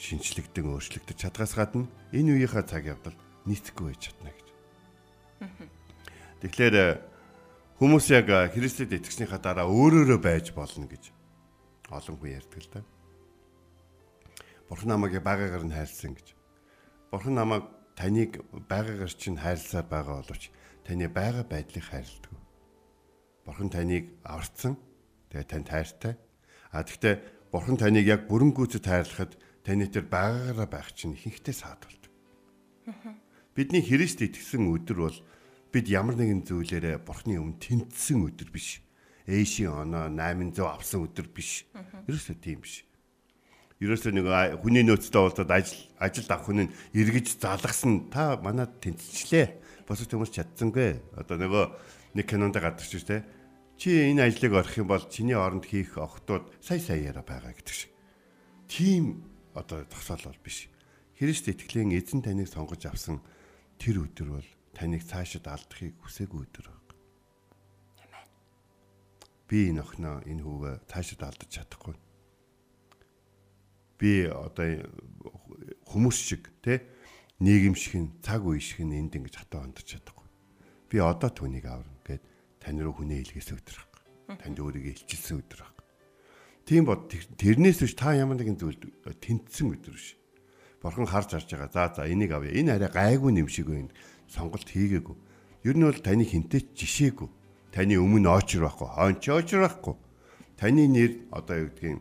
шинчлэгдэн 0.00 0.66
өөрчлөгдөж 0.72 1.16
чадгаас 1.20 1.52
гадна 1.54 1.84
энэ 2.16 2.40
үеийнхаа 2.40 2.64
цаг 2.64 2.88
явдал 2.88 3.16
нийцэхгүй 3.44 3.92
байж 3.92 4.00
чадна 4.08 4.32
гэж. 4.32 4.48
Тэгэхээр 6.40 6.76
хүмүүс 7.76 8.06
яг 8.16 8.28
Христэд 8.56 8.96
итгэснийхаа 8.96 9.40
дараа 9.40 9.68
өөрөөрөө 9.68 10.20
байж 10.20 10.56
болно 10.56 10.88
гэж 10.88 11.12
олон 11.92 12.16
хүн 12.16 12.36
ярьдаг 12.40 12.60
л 12.64 12.70
да. 12.72 12.80
Бурхан 14.68 14.88
намайг 14.88 15.20
байгаагаар 15.20 15.64
нь 15.66 15.74
хайрлсан 15.74 16.14
гэж. 16.16 16.32
Бурхан 17.10 17.34
намайг 17.34 17.64
таныг 17.98 18.40
байгаагаар 18.70 19.12
чинь 19.12 19.36
хайрласаар 19.36 19.84
байгаа 19.84 20.22
боловч 20.22 20.48
таны 20.86 21.08
байгаа 21.10 21.44
байдлыг 21.44 21.84
хайрладаг. 21.84 22.32
Бурхан 23.44 23.68
таныг 23.68 24.14
аварцсан. 24.22 24.78
Тэгээ 25.28 25.50
танд 25.50 25.68
хайртай. 25.68 26.14
А 26.70 26.86
тэгвэл 26.86 27.20
Бурхан 27.50 27.74
таныг 27.74 28.06
яг 28.06 28.30
бүрэн 28.30 28.54
гүйцэд 28.54 28.86
хайрлахад 28.86 29.34
таны 29.66 29.90
тэр 29.90 30.06
байгаагаараа 30.06 30.70
байх 30.70 30.94
чинь 30.94 31.18
ихэнхдээ 31.18 31.54
саадуулдаг. 31.54 32.12
Бидний 33.58 33.82
Христ 33.82 34.22
итгэсэн 34.22 34.70
өдөр 34.70 34.98
бол 35.02 35.18
бид 35.74 35.86
ямар 35.90 36.14
нэгэн 36.14 36.46
зүйлээрээ 36.46 37.02
Бурханы 37.02 37.42
өмнө 37.42 37.58
тэнцсэн 37.58 38.22
өдөр 38.22 38.54
биш. 38.54 38.78
Ээшийн 39.26 39.82
оноо 39.82 40.06
800 40.06 40.62
авсан 40.62 41.02
өдөр 41.02 41.26
биш. 41.26 41.66
Ерөөсөө 42.06 42.38
тийм 42.38 42.62
биш. 42.62 42.86
Ерөөсөө 43.82 44.14
нэг 44.14 44.26
хүний 44.62 44.86
нөөцтэй 44.86 45.18
уулзаад 45.18 45.50
ажил 45.50 45.82
ажил 45.98 46.30
авах 46.30 46.46
хүн 46.46 46.70
нь 46.70 46.74
эргэж 46.94 47.34
залгасан 47.42 48.14
та 48.14 48.38
манад 48.38 48.78
тэнцчлээ. 48.78 49.58
Босож 49.90 50.06
хүмүүс 50.06 50.30
чадсангүй. 50.30 51.18
Одоо 51.18 51.34
нөгөө 51.34 51.64
нэг 52.14 52.26
кинонд 52.30 52.54
гадарч 52.54 52.94
шүү 52.94 53.10
дээ. 53.10 53.39
Чи 53.80 54.12
энэ 54.12 54.28
ажлыг 54.28 54.52
орох 54.52 54.76
юм 54.76 54.92
бол 54.92 55.00
чиний 55.08 55.32
оронд 55.32 55.64
хийх 55.64 55.96
охтууд 55.96 56.52
сая 56.60 56.76
саяараа 56.76 57.24
байгаа 57.24 57.56
гэдэг 57.56 57.72
шиг. 57.72 57.88
Тийм 58.68 59.24
одоо 59.56 59.88
тосол 59.88 60.20
бол 60.20 60.36
биш. 60.44 60.68
Христ 61.16 61.48
итгэлийн 61.48 61.96
эзэн 61.96 62.20
таныг 62.20 62.52
сонгож 62.52 62.84
авсан 62.84 63.24
тэр 63.80 64.04
өдөр 64.04 64.36
бол 64.36 64.48
таныг 64.76 65.00
цаашид 65.00 65.48
алдахыг 65.48 65.96
хүсээгүй 65.96 66.40
өдөр 66.44 66.66
баг. 66.68 66.86
Би 69.48 69.72
энэ 69.72 69.80
охиноо 69.80 70.20
энэ 70.28 70.44
хүүгээ 70.44 70.76
цаашид 70.84 71.24
алдаж 71.24 71.48
чадахгүй. 71.48 71.96
Би 73.96 74.28
одоо 74.28 74.84
хүмүүс 75.88 76.18
шиг 76.20 76.52
те 76.60 76.84
нийгэм 77.40 77.72
шиг 77.80 78.12
цаг 78.20 78.44
үе 78.44 78.60
шиг 78.60 78.84
энд 78.84 79.16
ингэж 79.16 79.40
хатаа 79.40 79.64
ондож 79.64 79.88
чадахгүй. 79.88 80.28
Би 80.92 81.00
одоо 81.00 81.32
түүнийг 81.32 81.64
аварна 81.64 81.99
тань 82.60 82.78
руу 82.78 82.94
хүнээ 82.94 83.24
илгээсэн 83.24 83.56
өдөр 83.58 83.76
баг. 83.80 83.92
Танд 84.38 84.58
өөрийгөө 84.60 84.92
илчилсэн 84.94 85.40
өдөр 85.42 85.60
баг. 85.64 85.76
Тийм 86.68 86.84
бод 86.86 87.10
тэр- 87.10 87.26
тэрнээс 87.34 87.82
биш 87.82 87.94
та 87.98 88.14
ямар 88.14 88.38
нэгэн 88.38 88.60
зүйлд 88.60 88.84
тэнцсэн 89.18 89.74
өдөр 89.74 89.96
биш. 89.96 90.14
Бурхан 90.84 91.08
харж 91.08 91.34
харж 91.34 91.48
байгаа. 91.50 91.72
За 91.72 91.90
за 91.96 92.06
энийг 92.06 92.30
авъя. 92.30 92.54
Энэ 92.54 92.78
арай 92.78 92.92
гайгүй 92.92 93.34
юм 93.34 93.48
шиг 93.48 93.66
байна. 93.72 93.90
Сонголт 94.28 94.68
хийгээгүй. 94.68 95.16
Ер 95.64 95.76
нь 95.76 95.84
бол 95.84 95.98
таны 95.98 96.24
хинтээ 96.24 96.72
жишээгүй. 96.72 97.28
Таны 97.74 97.98
өмнө 97.98 98.30
очр 98.30 98.64
байхгүй, 98.64 98.88
хойно 98.88 99.20
ч 99.20 99.28
очр 99.30 99.60
байхгүй. 99.66 99.94
Таны 100.56 100.88
нэр 100.88 101.28
одоо 101.30 101.56
юу 101.56 101.68
гэдгийг 101.74 102.00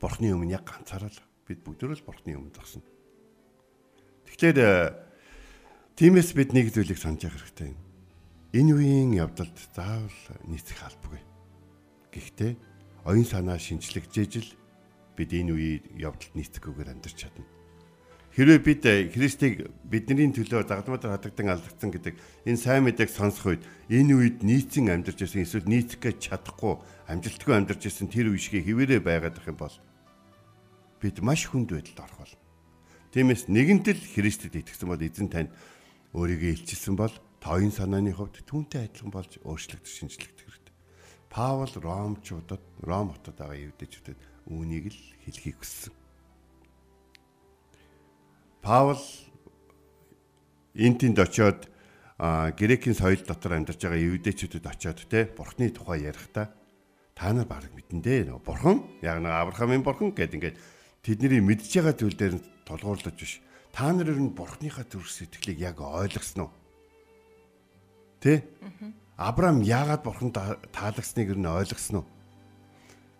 Бурхны 0.00 0.28
өмнө 0.36 0.52
яг 0.52 0.68
ганцаараа 0.68 1.08
л 1.08 1.20
бид 1.48 1.64
бүгдөө 1.64 1.96
л 1.96 2.04
Бурхны 2.04 2.36
өмнө 2.36 2.52
зогсно. 2.52 2.84
Тэгэхээр 4.28 4.58
э, 4.60 4.92
тиймээс 5.96 6.36
бид 6.36 6.52
нэг 6.52 6.68
зүйлийг 6.68 7.00
санаж 7.00 7.24
явах 7.24 7.40
хэрэгтэй 7.40 7.72
юм. 7.72 7.80
Энэ 8.56 8.72
үеийн 8.72 9.12
явдалд 9.20 9.52
заавал 9.76 10.20
нийцэх 10.48 10.80
албагүй. 10.80 11.20
Гэхдээ 12.08 12.56
оюун 13.04 13.28
санаа 13.28 13.60
шинжлэгжээж 13.60 14.32
л 14.40 14.50
бид 15.12 15.28
энэ 15.36 15.52
үеийн 15.52 15.84
явдалд 16.00 16.32
нийцэхгүйгээр 16.32 16.96
амьдарч 16.96 17.16
чадна. 17.20 17.44
Хэрвээ 18.32 18.60
бид 18.64 18.82
э, 18.88 19.12
Христийг 19.12 19.68
бидний 19.84 20.32
төлөө 20.32 20.64
дагдмаар 20.72 21.04
хадагдан 21.04 21.52
алдагдсан 21.52 21.90
гэдэг 21.92 22.16
энэ 22.48 22.56
сайн 22.56 22.88
мэдээг 22.88 23.12
сонсох 23.12 23.60
үед 23.60 23.62
энэ 23.92 24.16
үед 24.16 24.38
нийцэн 24.40 24.88
амьдарч 24.88 25.20
байсан 25.20 25.44
эсвэл 25.44 25.68
нийцэх 25.68 26.00
гэж 26.00 26.16
чадахгүй 26.32 26.80
амжилтгүй 27.12 27.52
амьдарч 27.60 27.92
байсан 27.92 28.08
тэр 28.08 28.32
үе 28.32 28.40
шиг 28.40 28.64
хിവэрэ 28.64 29.04
байгаад 29.04 29.36
ах 29.36 29.52
юм 29.52 29.60
бол 29.60 29.76
бид 31.04 31.20
маш 31.20 31.44
хүнд 31.44 31.76
байдалд 31.76 32.00
орох 32.00 32.24
болно. 32.24 32.40
Тиймээс 33.12 33.52
нэгэнт 33.52 33.84
л 33.92 34.00
Христэд 34.16 34.56
итгэсэн 34.56 34.88
бол 34.88 35.00
эзэн 35.04 35.28
танд 35.28 35.52
өөрийгөө 36.16 36.56
илчилсэн 36.56 36.96
бол 36.96 37.12
та 37.40 37.56
оюун 37.56 37.72
санааны 37.72 38.12
хувьд 38.12 38.42
түүнтэй 38.44 38.88
адилхан 38.88 39.12
болж 39.12 39.32
өөрчлөгдөж 39.44 39.92
шинжлэгдэх 39.92 40.44
хэрэгтэй. 40.44 40.74
Паул 41.30 41.72
Ромчуудад 41.76 42.62
Ром 42.82 43.12
хотод 43.12 43.36
байгаа 43.36 43.70
евдэчүүдэд 43.70 44.18
үүнийг 44.50 44.90
л 44.90 45.00
хэлхийг 45.26 45.56
хүссэн. 45.60 45.92
Паул 48.62 49.02
энтэнд 50.74 51.18
очиод 51.18 51.68
грекийн 52.18 52.96
соёл 52.96 53.20
дотор 53.20 53.60
амьдарч 53.60 53.80
байгаа 53.84 54.00
евдэчүүдэд 54.00 54.64
очиод 54.64 55.04
те 55.08 55.28
бурхны 55.28 55.68
тухай 55.68 56.08
ярихдаа 56.08 56.52
та 57.16 57.32
нар 57.32 57.48
баг 57.48 57.68
мэдэн 57.72 58.00
дээ 58.00 58.28
нөгөө 58.28 58.44
бурхан 58.44 58.76
яг 59.00 59.20
нэг 59.20 59.32
Авраамийн 59.32 59.84
бурхан 59.84 60.12
гэд 60.12 60.36
ингээд 60.36 60.56
тэдний 61.04 61.40
мэдж 61.40 61.68
байгаа 61.80 61.94
зүйл 61.96 62.16
дээр 62.16 62.34
тулгуурлаж 62.68 63.16
биш 63.16 63.40
та 63.72 63.92
нар 63.92 64.08
ер 64.08 64.20
нь 64.20 64.36
бурхныхаа 64.36 64.84
төрөх 64.84 65.08
сэтгэлийг 65.08 65.60
яг 65.60 65.80
ойлгосноо 65.80 66.48
Тэ? 68.26 68.42
Авраам 69.14 69.62
яагаад 69.62 70.02
бурхан 70.02 70.34
таалагсныг 70.34 71.30
ер 71.30 71.38
нь 71.38 71.46
ойлгосноо? 71.46 72.02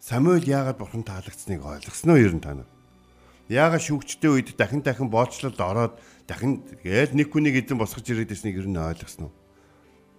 Самуэль 0.02 0.50
яагаад 0.50 0.82
бурхан 0.82 1.06
таалагдсныг 1.06 1.62
ойлгосноо 1.62 2.18
ер 2.18 2.34
нь 2.34 2.42
та 2.42 2.58
нар? 2.58 2.66
Яагаад 3.46 3.86
шүүгчтэй 3.86 4.34
үед 4.34 4.58
дахин 4.58 4.82
дахин 4.82 5.06
боолчлолд 5.06 5.62
ороод 5.62 5.94
дахин 6.26 6.66
гээл 6.82 7.14
нэг 7.14 7.30
хүнийг 7.30 7.54
эзэн 7.54 7.78
босгож 7.78 8.02
ирээдсэнийг 8.02 8.58
ер 8.58 8.66
нь 8.66 8.82
ойлгосноо? 8.82 9.30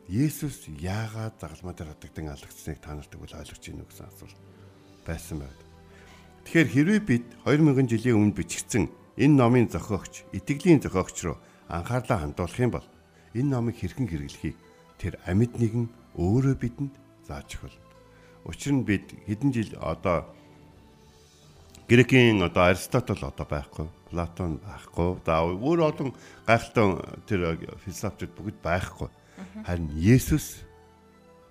Есүс 0.08 0.72
яагаад 0.80 1.36
загалмаа 1.36 1.76
дээр 1.76 1.92
хатагдан 1.92 2.32
алдагдсныг 2.32 2.80
та 2.80 2.96
нарт 2.96 3.12
тэгвэл 3.12 3.44
ойлгож 3.44 3.60
гинэ 3.60 3.84
гэсэн 3.92 4.08
асуулт 4.08 4.40
байсан 5.04 5.44
байд. 5.44 5.60
Тэгэхээр 6.48 6.72
хэрвээ 6.72 7.02
бид 7.04 7.26
2000 7.44 7.92
жилийн 7.92 8.16
өмнө 8.16 8.40
бичигдсэн 8.40 8.88
энэ 9.20 9.36
номын 9.36 9.68
зохиогч, 9.68 10.24
итгэлийн 10.32 10.80
зохиогч 10.80 11.28
руу 11.28 11.36
анхаарлаа 11.68 12.24
хандуулах 12.24 12.56
юм 12.64 12.72
бол 12.72 12.88
энэ 13.36 13.52
номыг 13.52 13.76
хэрхэн 13.84 14.08
хэрэглэхийг 14.08 14.56
тэр 14.98 15.18
амьд 15.26 15.58
нэгэн 15.58 15.86
өөрөө 16.18 16.56
бидэнд 16.58 16.94
зааж 17.26 17.58
өгөл. 17.58 17.78
Учир 18.46 18.74
нь 18.74 18.88
бид 18.88 19.14
хэдэн 19.28 19.52
жил 19.54 19.72
одоо 19.80 20.26
Грекийн 21.88 22.44
одоо 22.44 22.68
Аристотл 22.68 23.24
одоо 23.24 23.48
байхгүй, 23.48 23.88
Платон 24.12 24.60
байхгүй, 24.60 25.24
за 25.24 25.40
өөр 25.40 25.80
олон 25.88 26.12
гайхалтай 26.44 26.86
тэр 27.24 27.56
философчид 27.80 28.36
бүгд 28.36 28.60
байхгүй. 28.60 29.08
Харин 29.64 29.88
Есүс 29.96 30.68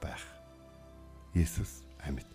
байх. 0.03 0.21
Есүс 1.33 1.87
амьд. 2.05 2.29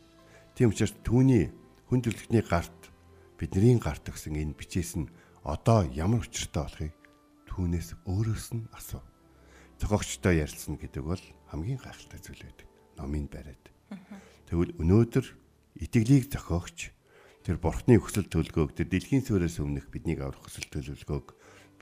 Тийм 0.57 0.73
учраас 0.73 0.97
түүний 1.05 1.53
хүн 1.89 2.01
төрлөختний 2.01 2.41
гарт 2.41 2.89
бидний 3.37 3.77
гарт 3.77 4.09
өгсөн 4.09 4.37
энэ 4.37 4.57
бичээс 4.57 4.97
нь 4.97 5.09
одоо 5.45 5.85
ямар 5.93 6.25
учиртай 6.25 6.65
болохыг 6.65 6.93
түүнээс 7.49 7.89
өөрөөс 8.05 8.47
нь 8.57 8.65
асуу. 8.73 9.01
Зохиогчтой 9.81 10.45
ярилцсан 10.45 10.77
гэдэг 10.77 11.01
бол 11.01 11.23
хамгийн 11.49 11.81
гайхалтай 11.81 12.21
зүйл 12.21 12.45
байдаг. 12.45 12.67
Номын 13.01 13.25
бариад. 13.25 13.65
Тэгвэл 14.45 14.77
өнөөдөр 14.77 15.25
итгэлийг 15.81 16.29
зохиогч 16.29 16.93
тэр 17.41 17.57
бурхны 17.57 17.97
хүсэл 17.97 18.29
төлгөөг 18.29 18.77
тэр 18.77 18.93
дэлхийн 18.93 19.25
суурьаас 19.25 19.57
өмнөх 19.57 19.89
биднийг 19.89 20.21
аврах 20.21 20.45
хүсэл 20.45 20.69
төлөвлөгөөг 20.69 21.27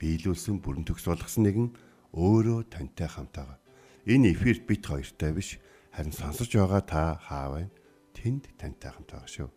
биелүүлсэн 0.00 0.64
бүрэн 0.64 0.88
төгс 0.88 1.04
болгосон 1.12 1.44
нэгэн 1.44 1.68
өөрөө 2.16 2.72
тантай 2.72 3.04
хамтаага. 3.04 3.60
Энэ 4.08 4.32
эфирт 4.32 4.64
бит 4.64 4.88
хоёртай 4.88 5.36
биш 5.36 5.60
харин 5.92 6.16
сонсож 6.16 6.48
байгаа 6.48 6.80
та 6.80 7.20
хаав 7.20 7.60
байна. 7.60 7.70
Тэнд 8.16 8.48
тантай 8.56 8.96
хамтаага 8.96 9.28
шүү. 9.28 9.48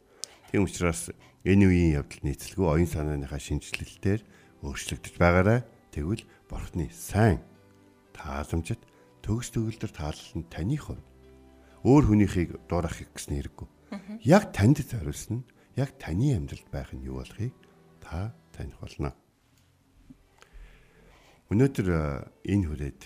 Тийм 0.51 0.67
учраас 0.67 1.15
энэ 1.47 1.63
үеийн 1.71 1.95
явдал 2.03 2.27
нийцэлгүй 2.27 2.67
оюун 2.67 2.91
санааныхаа 2.91 3.39
шинжилэлтээр 3.39 4.21
өөрчлөгдөж 4.67 5.15
байгаарай. 5.15 5.63
Тэгвэл 5.95 6.27
бурхны 6.51 6.91
сайн 6.91 7.39
тааламжит 8.13 8.81
төгс 9.25 9.49
төгөлдөр 9.51 9.91
таалал 9.91 10.31
нь 10.37 10.47
таны 10.47 10.77
хувь. 10.77 11.01
Өөр 11.83 12.03
хүнийхийг 12.07 12.63
дуурайхыг 12.69 13.11
гэсэн 13.11 13.35
хэрэггүй. 13.41 13.67
Яг 14.23 14.55
танд 14.55 14.79
зориулсан 14.85 15.43
яг 15.75 15.97
таны 15.99 16.37
амьдралд 16.37 16.69
байх 16.71 16.93
нь 16.93 17.03
юу 17.03 17.19
болохыг 17.19 17.53
та 17.99 18.31
таних 18.53 18.77
болно. 18.79 19.11
Өнөөдөр 21.51 21.87
энэ 22.45 22.65
хүрээд 22.69 23.01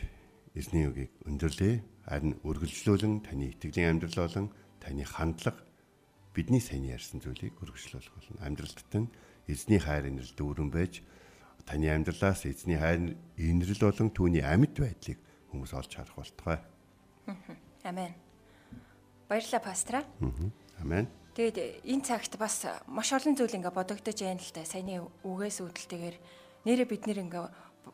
эзний 0.56 0.88
үгийг 0.88 1.12
өндөрлөө. 1.26 1.74
Харин 2.08 2.40
үргэлжлүүлэн 2.48 3.26
таны 3.28 3.52
итгэлийн 3.52 4.00
амьдрал 4.00 4.28
болон 4.28 4.48
таны 4.80 5.04
хандлага 5.04 5.60
бидний 6.32 6.62
сайн 6.62 6.88
ярьсан 6.88 7.20
зүйлийг 7.20 7.60
үргэлжлүүлэх 7.60 8.14
болно. 8.14 8.40
Амьдралд 8.46 8.80
тань 8.88 9.12
эзний 9.52 9.82
хайр 9.82 10.08
инрэл 10.08 10.32
дүүрэн 10.38 10.70
байж 10.72 11.04
таны 11.68 11.92
амьдралаас 11.92 12.48
эзний 12.48 12.80
хайр 12.80 13.20
инрэл 13.36 13.84
болон 13.84 14.10
түүний 14.16 14.42
амьд 14.42 14.80
байдлыг 14.80 15.20
хүмүүс 15.52 15.76
олж 15.76 15.92
харах 16.00 16.16
болтугай. 16.16 16.60
Амен. 17.84 18.16
Баярлалаа 19.28 19.62
пастра. 19.62 20.04
Амен. 20.80 21.12
Тэгээд 21.36 21.84
энэ 21.86 22.08
цагт 22.08 22.40
бас 22.40 22.66
маш 22.88 23.12
олон 23.12 23.36
зүйл 23.36 23.60
ингээ 23.60 23.76
бодогдож 23.76 24.16
байна 24.16 24.40
л 24.40 24.54
да. 24.56 24.64
Саяны 24.64 25.06
үгээс 25.28 25.62
үүдэлтэйгээр 25.62 26.18
нэрэ 26.66 26.84
бид 26.88 27.04
нэр 27.06 27.22
ингээ 27.28 27.46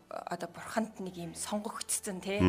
одоо 0.07 0.49
бурханд 0.53 1.01
нэг 1.01 1.17
юм 1.17 1.33
сонгогдсон 1.33 2.21
тий. 2.21 2.39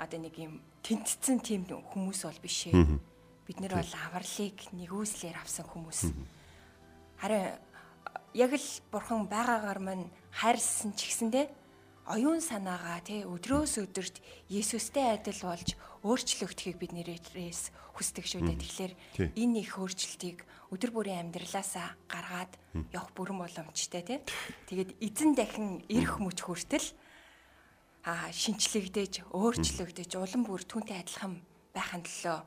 Одоо 0.00 0.18
нэг 0.18 0.34
юм 0.40 0.64
тэнцсэн 0.82 1.44
тийм 1.44 1.68
хүмүүс 1.68 2.24
бол 2.24 2.40
биш 2.40 2.72
ээ. 2.72 2.98
Бид 3.46 3.58
нэр 3.60 3.76
бол 3.76 3.92
авралыг 4.10 4.58
нэгүслэр 4.74 5.38
авсан 5.38 5.68
хүмүүс. 5.68 6.10
Харин 7.20 7.60
яг 8.34 8.52
л 8.54 8.68
бурхан 8.92 9.26
байгаагаар 9.26 9.80
мань 9.82 10.06
хайрлсан 10.30 10.94
ч 10.94 11.10
гэсэндээ 11.10 11.46
оюун 12.10 12.42
санаагаа 12.42 13.02
тий 13.06 13.22
өдрөөс 13.26 13.82
өдөрт 13.82 14.22
Есүстэй 14.50 15.14
адил 15.14 15.40
болж 15.46 15.78
өөрчлөгдөхийг 16.02 16.78
бид 16.80 16.92
нэрээс 16.96 17.70
хүсдэг 17.94 18.24
шүү 18.26 18.40
дээ. 18.46 18.58
Тэгэхээр 18.58 18.92
энэ 19.38 19.60
их 19.62 19.78
өөрчлөлтийг 19.78 20.42
өдөр 20.74 20.90
бүрийн 20.90 21.30
амьдралаасаа 21.30 21.94
гаргаад 22.10 22.52
явах 22.90 23.12
бүрэн 23.14 23.38
боломжтой 23.38 24.02
тий. 24.02 24.18
Тэгээд 24.66 24.90
эзэн 24.98 25.36
дахин 25.38 25.84
ирэх 25.86 26.18
мөч 26.18 26.42
хүртэл 26.42 26.88
а 28.08 28.32
шинчлэгдэж, 28.32 29.28
өөрчлөгдөж, 29.30 30.10
улам 30.16 30.42
бүр 30.48 30.64
түүнтэй 30.64 31.04
адилхан 31.04 31.44
байхын 31.76 32.00
төлөө 32.00 32.38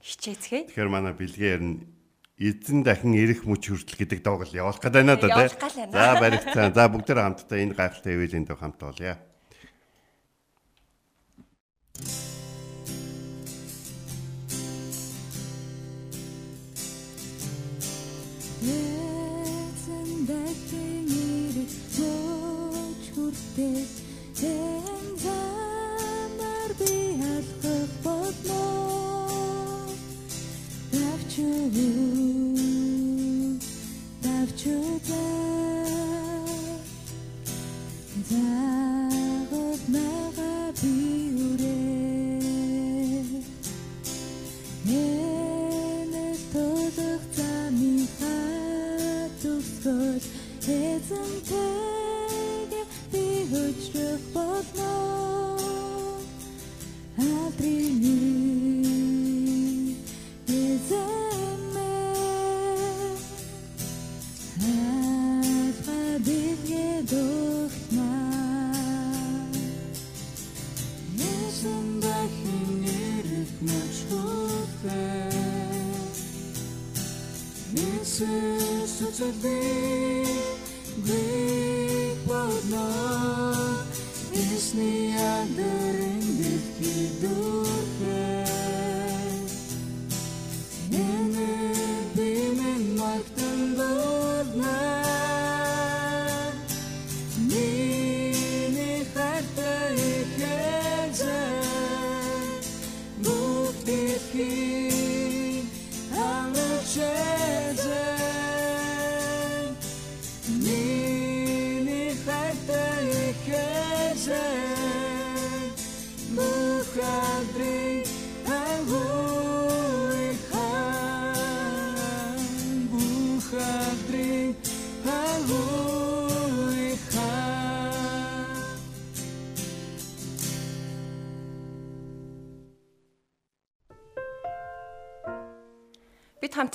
хичээцгээд 0.00 0.72
Тэгэхээр 0.72 0.88
манай 0.88 1.12
бэлгээр 1.12 1.60
нь 1.60 1.99
эзэн 2.40 2.80
дахин 2.80 3.12
ирэх 3.12 3.44
мөч 3.44 3.68
хүртэл 3.68 4.00
гэдэг 4.00 4.24
доогл 4.24 4.48
явуулах 4.48 4.80
гэдэг 4.80 4.96
байна 4.96 5.20
да 5.20 5.28
тий. 5.28 5.28
Явуулах 5.28 5.60
гал 5.60 5.76
байна. 5.76 5.92
За 5.92 6.20
баригцаа. 6.20 6.72
За 6.72 6.88
бүгд 6.88 7.06
тэ 7.06 7.20
хамтдаа 7.20 7.58
энэ 7.60 7.76
гайхалтай 7.76 8.16
ивэлийн 8.16 8.48
дэх 8.48 8.56
хамт 8.56 8.80
болъё. 8.80 9.20
Эзэн 18.64 20.08
дахин 20.24 20.89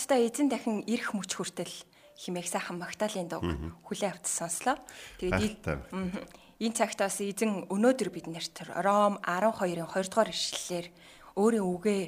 Бид 0.05 0.13
хамтдаа 0.13 0.29
эзэн 0.29 0.49
дахин 0.53 0.85
ирэх 0.85 1.17
мөч 1.17 1.33
хүртэл 1.33 1.73
химээх 2.13 2.45
сайхан 2.45 2.77
Магдалины 2.77 3.25
дуг 3.25 3.41
хүлээ 3.89 4.13
авч 4.13 4.29
сонслоо. 4.29 4.77
Тэгээд 5.17 5.65
энэ 5.65 6.77
цагт 6.77 7.01
бас 7.01 7.17
эзэн 7.25 7.65
өнөөдөр 7.73 8.13
биднэрт 8.13 8.69
Ром 8.85 9.17
12-ын 9.25 9.89
2 9.89 10.05
дугаар 10.05 10.29
ишлэлээр 10.29 10.87
өөрийн 11.33 11.65
үгээ 11.65 12.03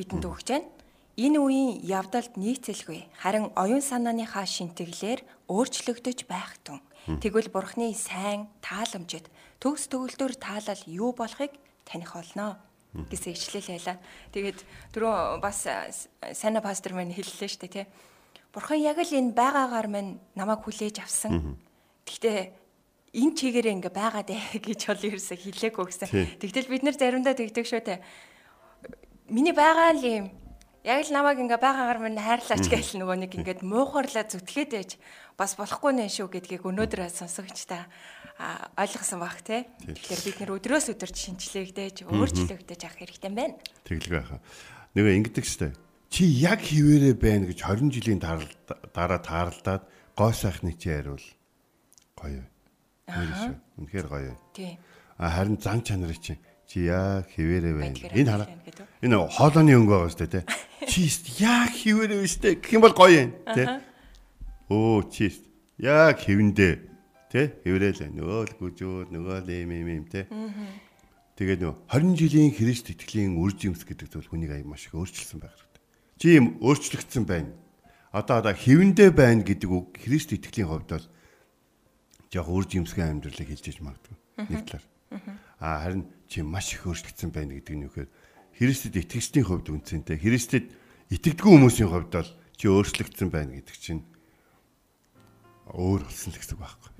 бидэнд 0.00 0.24
өгч 0.24 0.48
байна. 0.56 0.72
Энэ 1.20 1.36
үеийн 1.36 1.84
явдалд 1.84 2.32
нийцэлгүй 2.40 3.12
харин 3.20 3.52
оюун 3.60 3.84
санааныхаа 3.84 4.48
шинтгэлээр 4.48 5.20
өөрчлөгдөж 5.52 6.24
байх 6.24 6.56
тун. 6.64 6.80
Тэгвэл 7.20 7.52
бурхны 7.52 7.92
сайн 7.92 8.48
тааламжид 8.64 9.28
төгс 9.60 9.92
төгөлдөр 9.92 10.32
таалал 10.40 10.80
юу 10.88 11.12
болохыг 11.12 11.52
таних 11.84 12.16
олноо 12.16 12.56
гэсэн 12.94 13.32
ишлэл 13.36 13.68
байлаа. 13.76 13.96
Тэгээд 14.32 14.58
түрүү 14.94 15.40
бас 15.42 15.66
а, 15.68 15.86
с- 15.92 16.08
сайна 16.32 16.60
пастор 16.64 16.92
маань 16.96 17.12
хэллээ 17.12 17.48
шүү 17.48 17.60
дээ 17.68 17.74
тий. 17.84 17.86
Бурхан 18.54 18.80
яг 18.80 18.98
л 18.98 19.12
энэ 19.12 19.36
байгаагаар 19.36 19.88
минь 19.92 20.18
намайг 20.34 20.64
хүлээж 20.64 21.04
авсан. 21.04 21.56
Гэхдээ 22.08 22.38
энэ 23.12 23.34
чигээрээ 23.36 23.76
ингээ 23.76 23.92
байгаад 23.92 24.28
ээ 24.32 24.42
гэж 24.66 24.80
бол 24.88 25.04
ерөөсө 25.04 25.36
хэлээгүй 25.36 25.84
гэсэн. 25.84 26.08
Тэгтэл 26.40 26.68
бид 26.72 26.82
нэр 26.82 26.96
заримдаа 26.96 27.34
тэгдэг 27.36 27.66
шүү 27.68 27.82
дээ. 27.84 28.00
Миний 29.28 29.52
байгаа 29.52 29.92
л 29.92 30.02
юм. 30.02 30.26
Яг 30.88 31.04
л 31.04 31.12
намайг 31.12 31.36
ингээ 31.36 31.60
байгаагаар 31.60 32.00
минь 32.00 32.16
хайрлаач 32.16 32.64
гэж 32.72 32.96
нөгөө 32.96 33.16
нэг 33.28 33.32
ингээд 33.36 33.60
муухарлаа 33.60 34.24
зүтгээд 34.24 34.70
байж 34.72 34.90
бас 35.36 35.52
болохгүй 35.60 35.92
нэ 35.92 36.08
шүү 36.08 36.32
гэдгийг 36.32 36.64
өнөөдөр 36.64 37.12
сонсогч 37.12 37.68
та 37.68 37.84
ойлгосон 38.38 39.18
баг 39.18 39.42
тий. 39.42 39.66
Тэгэхээр 39.82 40.22
бид 40.22 40.36
нэр 40.38 40.54
өдрөөс 40.62 40.94
өдөрт 40.94 41.16
шинчлэгдэж, 41.18 42.06
өөрчлөгдөж 42.06 42.80
авах 42.86 42.98
хэрэгтэй 43.02 43.32
байна. 43.34 43.58
Тэглэг 43.82 44.14
байха. 44.14 44.38
Нөгөө 44.94 45.12
ингэдэг 45.18 45.46
штэ. 45.46 45.74
Чи 46.06 46.22
яг 46.38 46.62
хിവэрэ 46.62 47.18
байна 47.18 47.50
гэж 47.50 47.66
20 47.66 47.90
жилийн 47.90 48.22
дараа 48.22 49.18
тааралдаад 49.18 49.82
гоо 50.14 50.30
сайхны 50.30 50.78
чи 50.78 50.94
хариул. 50.94 51.22
Гоё. 52.14 52.46
Аа. 53.10 53.58
Үнэхээр 53.74 54.06
гоё. 54.06 54.34
Тий. 54.54 54.78
А 55.18 55.34
харин 55.34 55.58
зан 55.58 55.82
чанарыг 55.82 56.22
чи 56.22 56.38
чи 56.70 56.86
яг 56.86 57.26
хിവэрэ 57.34 57.74
байна. 57.74 57.98
Энэ 58.14 58.30
хараа. 58.30 58.48
Энэ 59.02 59.16
хоолойны 59.34 59.74
өнгө 59.82 59.94
байгаа 59.98 60.14
штэ 60.14 60.26
тий. 60.30 60.44
Чи 60.88 61.10
яг 61.42 61.74
хിവэрэ 61.74 62.22
штэ 62.22 62.62
гэх 62.62 62.72
юм 62.76 62.86
бол 62.86 62.94
гоё 62.94 63.28
юм 63.28 63.32
тий. 63.52 63.66
Оо 64.70 65.02
чи 65.10 65.32
яг 65.80 66.22
хിവэндээ 66.22 66.88
тий. 67.30 67.46
Хിവэрэл 67.64 68.10
нөгөө 68.12 68.40
л 68.48 68.54
гүжүүд 68.58 69.08
нөгөө 69.12 69.38
л 69.44 69.50
юм 69.52 69.70
юм 69.72 69.88
юм 70.02 70.06
тий. 70.08 70.24
Тэгээд 71.38 71.60
нөө 71.62 71.74
20 71.86 72.18
жилийн 72.18 72.52
Христ 72.52 72.90
итгэлийн 72.90 73.38
үр 73.38 73.54
жимс 73.54 73.86
гэдэг 73.86 74.10
зүйл 74.10 74.26
хүнийг 74.26 74.52
аяа 74.52 74.66
маш 74.66 74.90
их 74.90 74.98
өөрчилсөн 74.98 75.38
байх 75.38 75.54
хэрэгтэй. 75.54 75.82
Чи 76.18 76.26
юм 76.34 76.58
өөрчлөгдсөн 76.58 77.24
байна. 77.28 77.54
Одоо 78.10 78.42
одоо 78.42 78.54
хэвэндэ 78.58 79.14
байна 79.14 79.46
гэдэг 79.46 79.70
үг 79.70 79.94
Христ 80.02 80.34
итгэлийн 80.34 80.66
хувьд 80.66 80.90
бол 80.90 81.06
жоох 82.34 82.48
үр 82.50 82.64
жимсгийн 82.66 83.22
амьдралыг 83.22 83.48
хэлж 83.54 83.66
иж 83.70 83.78
магадгүй. 83.78 84.16
Нэг 84.50 84.66
талаар. 84.66 84.86
А 85.62 85.86
харин 85.86 86.10
чи 86.26 86.42
маш 86.42 86.74
их 86.74 86.84
өөрчлөгдсөн 86.84 87.30
байна 87.30 87.54
гэдэг 87.54 87.74
нь 87.76 87.86
юу 87.86 87.92
гэхээр 87.94 88.10
Христэд 88.58 88.98
итгэгчдийн 88.98 89.46
хувьд 89.46 89.70
үнцэнтэй. 89.70 90.18
Христэд 90.18 90.66
итгэдэггүй 91.14 91.50
хүмүүсийн 91.54 91.88
хувьд 91.94 92.10
бол 92.10 92.30
чи 92.58 92.66
өөрчлөгдсөн 92.66 93.30
байна 93.30 93.54
гэдэг 93.54 93.76
чинь 93.78 94.02
өөр 95.74 96.06
болсон 96.06 96.32
л 96.32 96.40
гэсэн 96.40 96.58
байхгүй. 96.58 96.90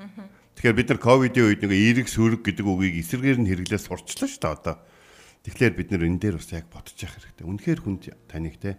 Тэгэхээр 0.59 0.79
бид 0.79 0.89
нар 0.91 1.01
ковидын 1.01 1.45
үед 1.49 1.63
нэг 1.63 1.73
эерэг 1.73 2.09
сүрэг 2.11 2.43
гэдэг 2.43 2.67
үгийг 2.67 3.01
эсэргээр 3.01 3.39
нь 3.41 3.49
хэрэглээ 3.49 3.81
сурчлаа 3.81 4.29
шүү 4.29 4.43
дээ 4.43 4.55
одоо. 4.59 4.77
Тэгэхээр 5.47 5.75
бид 5.79 5.89
нар 5.95 6.03
энэ 6.05 6.21
дээр 6.21 6.37
бас 6.37 6.51
яг 6.51 6.67
бодож 6.69 6.97
явах 6.99 7.17
хэрэгтэй. 7.17 7.47
Үнэхээр 7.47 7.81
хүнд 7.81 8.03
таныг 8.27 8.57
те 8.59 8.77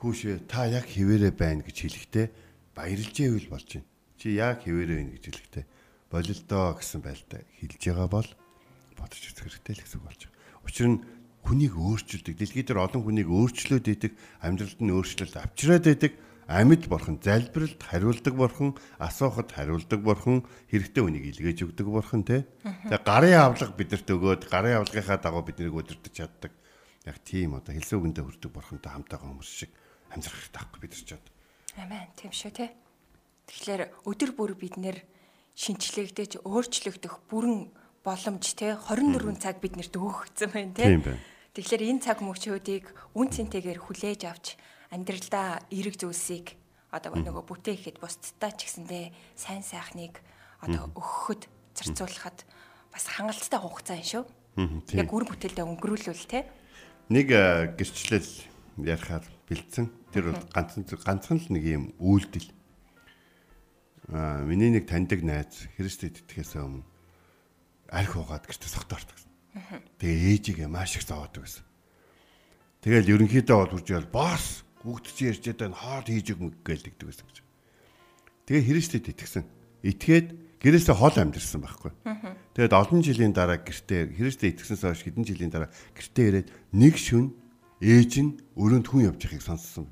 хүүшээ 0.00 0.48
та 0.48 0.70
яг 0.70 0.86
хിവэрэ 0.88 1.34
байна 1.36 1.60
гэж 1.66 1.76
хэлэхдээ 1.84 2.26
баярлж 2.72 3.16
ивэл 3.20 3.48
болж 3.52 3.68
байна. 3.76 3.88
Чи 4.16 4.26
яг 4.38 4.64
хിവэрэ 4.64 4.94
байна 4.96 5.12
гэж 5.18 5.24
хэлэхдээ 5.28 5.64
болилдоо 6.08 6.66
гэсэн 6.80 7.00
байлтай 7.04 7.42
хэлж 7.60 7.82
байгаа 7.82 8.08
бол 8.08 8.28
бодож 8.96 9.20
үзэх 9.20 9.44
хэрэгтэй 9.44 9.74
л 9.76 9.82
гэсэн 9.84 9.98
үг 10.00 10.06
болж 10.08 10.20
байгаа. 10.24 10.64
Учир 10.64 10.86
нь 10.88 10.98
хүнийг 11.44 11.74
өөрчилдөг. 11.76 12.34
Дэлхий 12.36 12.64
дээр 12.64 12.84
олон 12.84 13.02
хүнийг 13.04 13.28
өөрчлөөд 13.28 13.86
идэг, 13.90 14.12
амьдралд 14.44 14.80
нь 14.80 14.92
өөрчлөлт 14.92 15.36
авчираад 15.36 15.86
идэг 15.88 16.12
амьд 16.50 16.90
борхон 16.90 17.22
залбиралд 17.22 17.78
хариулдаг 17.78 18.34
борхон 18.34 18.74
асуухад 18.98 19.54
хариулдаг 19.54 20.00
борхон 20.02 20.42
хэрэгтэй 20.66 21.02
үнийг 21.06 21.24
илгээж 21.30 21.62
өгдөг 21.70 21.86
борхон 21.86 22.26
те 22.26 22.42
тэгээ 22.66 23.06
гарын 23.06 23.38
авлага 23.38 23.78
бидэрт 23.78 24.08
өгөөд 24.10 24.42
гарын 24.50 24.82
авлагынхаа 24.82 25.22
дагуу 25.22 25.46
биднийг 25.46 25.78
өдөртөж 25.78 26.14
чаддаг 26.18 26.52
яг 27.06 27.16
тийм 27.22 27.54
одоо 27.54 27.70
хэлсэн 27.70 28.02
үгэндээ 28.02 28.24
хүрдэг 28.26 28.50
борхонтой 28.50 28.90
хамтаага 28.90 29.30
хүмүүс 29.30 29.50
шиг 29.62 29.70
амьдрах 30.10 30.34
хэрэгтэй 30.34 30.58
байхгүй 30.58 30.80
бид 30.82 30.94
нар 30.98 31.06
ч 31.06 31.10
одоо 31.14 31.30
Амен. 31.78 32.10
Тийм 32.18 32.32
шүү 32.34 32.50
те. 32.50 32.66
Тэгэхээр 33.46 33.82
өдөр 34.06 34.30
бүр 34.34 34.52
бид 34.58 34.74
нэр 34.74 34.98
шинчлэгдэж 35.54 36.42
өөрчлөгдөх 36.42 37.30
бүрэн 37.30 37.70
боломж 38.02 38.46
те 38.58 38.74
24 38.74 39.38
цаг 39.38 39.62
биднэрт 39.62 39.94
өгөгдсөн 39.94 40.50
байна 40.50 40.74
те. 40.74 40.84
Тийм 40.90 41.02
байна. 41.06 41.22
Тэгэхээр 41.54 41.82
энэ 41.94 42.02
цаг 42.02 42.18
мөчүүдийг 42.26 42.90
үн 43.14 43.28
цэнтэйгээр 43.30 43.78
хүлээж 43.78 44.20
авч 44.26 44.58
амьдралдаа 44.90 45.62
эерэг 45.70 45.96
зүйлсийг 45.98 46.58
одоо 46.90 47.14
нөгөө 47.14 47.46
бүтээхэд 47.46 48.02
бусдтай 48.02 48.50
ч 48.58 48.66
гэсэндээ 48.66 49.14
сайн 49.38 49.62
сайхныг 49.62 50.18
одоо 50.58 50.90
өгөхөд 50.98 51.46
зарцуулахад 51.78 52.42
бас 52.90 53.04
хангалттай 53.06 53.60
хугацаа 53.62 53.96
юм 54.02 54.10
шүү. 54.10 54.24
Яг 54.98 55.08
үр 55.14 55.24
бүтээлдээ 55.30 55.64
өнгөрүүлвэл 55.64 56.26
те. 56.26 56.50
нэг 57.06 57.30
гэрчлэл 57.78 58.30
ярихаар 58.82 59.24
бэлдсэн 59.46 59.86
тэр 60.10 60.34
бол 60.34 60.42
ганцхан 60.50 60.84
ганцхан 60.86 61.38
л 61.38 61.48
нэг 61.54 61.64
юм 61.66 61.84
үйлдэл 62.02 62.50
аа 64.10 64.42
миний 64.42 64.74
нэг 64.74 64.90
таньдаг 64.90 65.22
найз 65.22 65.70
Христэд 65.78 66.26
итгэхээс 66.26 66.58
өмнө 66.58 66.82
арх 67.90 68.14
угаад 68.18 68.46
гэртээ 68.46 68.70
согтоордог. 68.70 69.18
Тэгээ 69.98 70.34
ээжигээ 70.38 70.68
маш 70.70 70.98
их 70.98 71.06
зовоодог 71.06 71.46
гэсэн. 71.46 71.66
Тэгэл 72.82 73.10
ерөнхийдөө 73.18 73.56
бол 73.58 73.76
үрж 73.78 73.88
ял 73.90 74.06
босс 74.06 74.62
бүгд 74.84 75.04
чи 75.12 75.28
ярьж 75.28 75.44
байгаа 75.44 75.76
хоол 75.76 76.06
хийж 76.08 76.28
өгмөг 76.34 76.54
гэлдэгдэг 76.64 77.06
гэсэн 77.08 77.26
гэж. 77.28 77.38
Тэгээ 78.48 78.66
Христэд 78.66 79.04
итгэсэн. 79.12 79.44
Итгээд 79.84 80.28
гэрээсээ 80.60 80.96
хол 80.96 81.16
амьдэрсэн 81.16 81.60
байхгүй. 81.60 81.92
Тэгээд 82.56 82.74
олон 82.76 83.00
жилийн 83.00 83.32
дараа 83.32 83.60
гэртээ 83.60 84.16
Христэд 84.16 84.56
итгэснээс 84.56 84.82
хойш 84.84 85.02
хэдэн 85.04 85.24
жилийн 85.24 85.52
дараа 85.52 85.70
гэртээ 85.96 86.26
ирээд 86.28 86.48
нэг 86.76 86.94
шүн 86.96 87.32
ээж 87.80 88.12
нь 88.20 88.30
өрөөнд 88.56 88.86
хүн 88.88 89.08
явж 89.08 89.20
байгааг 89.24 89.44
сонссон. 89.44 89.88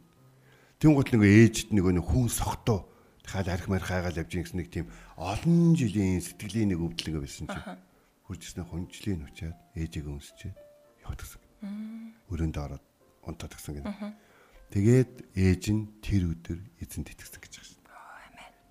Тэнгуут 0.80 1.12
нөгөө 1.12 1.30
ээжд 1.48 1.68
нөгөө 1.72 1.92
нэг 1.96 2.06
хүн 2.06 2.28
согтуу 2.28 2.88
дахиад 3.24 3.48
арх 3.48 3.66
марх 3.68 3.88
хайгаал 3.88 4.20
явж 4.20 4.30
гин 4.32 4.44
гэсэн 4.44 4.60
нэг 4.60 4.68
тийм 4.68 4.86
олон 5.16 5.72
жилийн 5.76 6.20
сэтгэлийн 6.20 6.72
нэг 6.76 6.80
өвдөл 6.84 7.16
ингээ 7.16 7.24
байсан 7.24 7.48
чинь. 7.48 7.80
хурж 8.28 8.44
ирсэн 8.44 8.68
хүнжлийн 8.68 9.24
учаад 9.24 9.56
ээжийг 9.72 10.04
өнсчээд 10.04 10.56
яваад 11.00 11.20
гисэн. 11.24 11.40
Өрөөндөө 12.28 12.62
ороод 12.68 12.84
унтаад 13.24 13.56
гисэн 13.56 13.80
гэнэ. 13.80 13.88
Тэгээд 14.68 15.12
ээж 15.32 15.64
нь 15.72 15.82
тэр 16.04 16.22
өдөр 16.36 16.58
эзэнт 16.84 17.08
итгэсэн 17.16 17.40
гэж 17.40 17.52
байгаа 17.56 17.68
шин. 17.68 17.80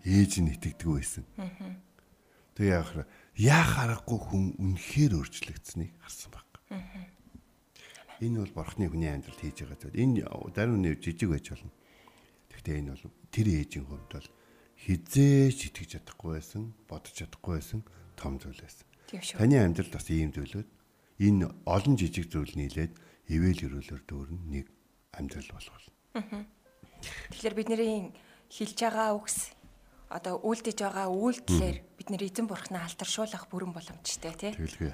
Ээж 0.05 0.31
нь 0.45 0.51
итгэдэг 0.53 0.89
байсан. 0.93 1.25
Тэгээ 2.53 2.73
яахаар 2.77 3.07
яах 3.38 3.71
аргагүй 3.81 4.19
хүн 4.21 4.45
үнэхээр 4.62 5.13
өөрчлөгдсөнийг 5.17 5.93
харсан 6.01 6.31
баг. 6.33 6.45
Энэ 8.21 8.41
бол 8.41 8.53
бурхны 8.53 8.89
хүний 8.89 9.10
амьдралд 9.13 9.41
хийж 9.41 9.65
байгаа 9.65 9.77
зүйл. 9.77 10.01
Энэ 10.01 10.25
даруй 10.53 10.77
нэр 10.77 10.97
жижиг 10.97 11.29
байж 11.29 11.53
болно. 11.53 11.73
Гэхдээ 12.49 12.77
энэ 12.81 12.91
бол 12.93 13.05
тэр 13.29 13.47
ээжийн 13.57 13.86
хувьд 13.86 14.10
бол 14.10 14.29
хизээч 14.77 15.60
итгэж 15.69 15.89
чадахгүй 16.01 16.31
байсан, 16.38 16.73
бодож 16.89 17.13
чадахгүй 17.13 17.53
байсан 17.57 17.81
том 18.17 18.41
зүйл 18.41 18.57
байсан. 18.57 18.86
Таны 19.38 19.57
амьдралд 19.62 19.93
бас 19.93 20.10
ийм 20.10 20.33
зүйлүүд 20.33 20.69
энэ 21.21 21.45
олон 21.65 21.95
жижиг 21.97 22.29
зүйл 22.29 22.53
нийлээд 22.57 22.93
ивэл 23.29 23.65
өрөөлөөр 23.65 24.03
дүүрэн 24.05 24.41
нэг 24.49 24.65
амьдрал 25.17 25.51
болгоно. 25.51 26.45
Тэгэхээр 27.34 27.56
бидний 27.58 28.13
хилж 28.49 28.77
байгаа 28.80 29.17
үгс 29.17 29.58
одоо 30.08 30.39
үйлдэж 30.39 30.77
байгаа 30.80 31.12
үйлдэлээр 31.12 31.77
бид 31.99 32.08
нэр 32.10 32.23
эзэн 32.23 32.47
бурхнаа 32.47 32.88
алдаршуулах 32.88 33.51
бүрэн 33.51 33.75
боломжтой 33.75 34.32
тий. 34.39 34.56
Тэгэлгүй. 34.56 34.91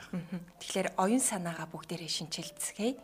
Тэгэхээр 0.58 0.88
оюун 0.98 1.22
санаагаа 1.22 1.70
бүгдээрээ 1.70 2.10
шинчилцгээе. 2.10 2.98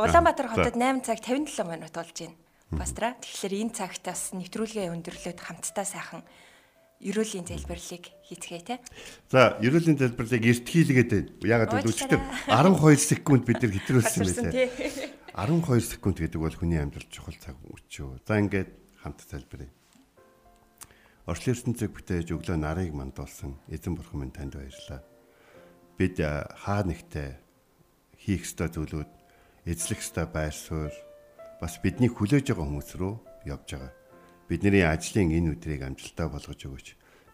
Улаанбаатар 0.00 0.48
хотод 0.48 0.76
8 0.80 1.04
цаг 1.04 1.20
57 1.20 1.68
минут 1.68 1.92
болж 1.92 2.16
байна. 2.16 2.36
Пастра. 2.72 3.18
Тэгэхээр 3.20 3.54
энэ 3.66 3.76
цагтаас 3.76 4.32
нэвтрүүлгээ 4.32 4.88
өндөрлөөд 4.88 5.38
хамтдаа 5.42 5.84
сайхан 5.84 6.24
ерөөлийн 7.00 7.48
залбирлыг 7.48 8.04
хийцгээе 8.28 8.60
те. 8.60 8.76
За, 9.32 9.56
ерөөлийн 9.64 9.96
залбирлыг 9.96 10.44
эрт 10.44 10.68
хийлгээд 10.68 11.10
байна. 11.40 11.64
Ягаад 11.64 11.72
гэвэл 11.80 11.92
өчтөр 11.96 12.20
12 12.52 13.00
секунд 13.00 13.42
бид 13.48 13.64
нар 13.64 13.72
хэтрүүлсэн 13.72 14.52
тий. 14.52 14.68
12 15.32 15.80
секунд 15.80 16.20
гэдэг 16.20 16.36
бол 16.36 16.52
хүний 16.52 16.76
амьдрал 16.76 17.08
чухал 17.08 17.36
цаг 17.40 17.56
өчөө. 17.72 18.20
За 18.28 18.36
ингээд 18.36 18.68
хамт 19.00 19.24
залбирая. 19.24 19.72
Орчлын 21.24 21.56
ертөнцийг 21.56 21.96
бүтээж 21.96 22.36
өглөө 22.36 22.58
нарыг 22.60 22.92
мандуулсан 22.92 23.56
эзэн 23.72 23.96
бурхан 23.96 24.20
минь 24.20 24.34
танд 24.34 24.60
баярлалаа. 24.60 25.00
Бид 25.96 26.20
хаа 26.20 26.84
нэгтээ 26.84 27.30
хийх 28.20 28.44
ёстой 28.44 28.68
зүйлүүд 28.68 29.10
эзлэх 29.64 30.04
ёстой 30.04 30.26
байр 30.28 30.52
суурь 30.52 30.96
бас 31.60 31.80
бидний 31.80 32.12
хүлээж 32.12 32.52
байгаа 32.52 32.66
хүмүүс 32.66 32.90
рүү 33.00 33.14
явж 33.48 33.68
байгаа. 33.72 33.99
Бидний 34.50 34.82
ажлын 34.82 35.30
энэ 35.30 35.54
өдрийг 35.54 35.86
амжилттай 35.86 36.26
болгож 36.26 36.58
өгөөч. 36.58 36.88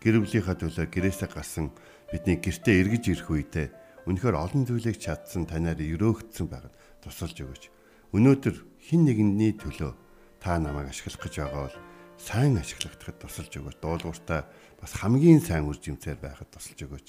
Гэр 0.04 0.20
бүлийнхаа 0.20 0.52
төлөө 0.60 0.84
гэрээсээ 0.92 1.32
гарсан 1.32 1.72
бидний 2.12 2.36
гэртээ 2.36 2.76
эргэж 2.84 3.04
ирэх 3.16 3.32
үедээ 3.32 3.66
үнэхээр 4.04 4.36
олон 4.36 4.68
зүйлийг 4.68 5.00
чадсан 5.00 5.48
танаар 5.48 5.80
өрөөгдсөн 5.80 6.44
байгаад 6.44 6.76
тусалж 7.00 7.40
өгөөч. 7.40 7.64
Өнөөдөр 8.12 8.56
хин 8.84 9.08
нэгний 9.08 9.56
төлөө 9.56 9.96
та 10.44 10.60
намайг 10.60 10.92
ашиглах 10.92 11.24
гэж 11.24 11.34
байгаа 11.40 11.62
бол 11.72 11.78
сайн 12.20 12.60
ашиглахдахад 12.60 13.16
тусалж 13.24 13.52
өгөөч. 13.64 13.80
Дуулууртаа 13.80 14.44
бас 14.76 14.92
хамгийн 15.00 15.40
сайн 15.40 15.66
үр 15.66 15.80
жимсээр 15.80 16.20
байхад 16.20 16.52
тусалж 16.52 16.84
өгөөч. 16.84 17.08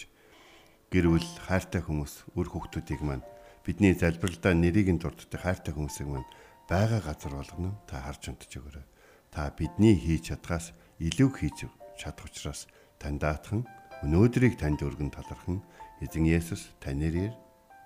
Гэр 0.87 1.05
бүл 1.11 1.27
хайртай 1.51 1.83
хүмүүс, 1.83 2.31
үр 2.31 2.47
хүүхдүүдийг 2.47 3.03
маань 3.03 3.27
бидний 3.67 3.91
залбиралдаа 3.91 4.55
нэрийг 4.55 4.87
нь 4.87 5.03
дурддаг 5.03 5.43
хайртай 5.43 5.75
хүмүүсийг 5.75 6.07
маань 6.07 6.27
байгаа 6.71 7.03
газар 7.03 7.35
болгоно 7.35 7.75
та 7.83 7.99
харж 8.07 8.31
унтж 8.31 8.55
өгөөрэй. 8.55 8.96
Та 9.31 9.51
бидний 9.51 9.95
хийж 9.95 10.31
чадхаас 10.33 10.73
илүү 10.99 11.29
хийж 11.33 11.67
чадах 11.97 12.25
учраас 12.25 12.67
тань 13.01 13.19
даатхан 13.21 13.65
өнөөдрийг 14.05 14.57
танд 14.57 14.81
өргөн 14.81 15.09
талархан 15.13 15.61
эзэн 16.01 16.25
Есүс 16.25 16.69
тань 16.81 17.01
нэрээр 17.01 17.33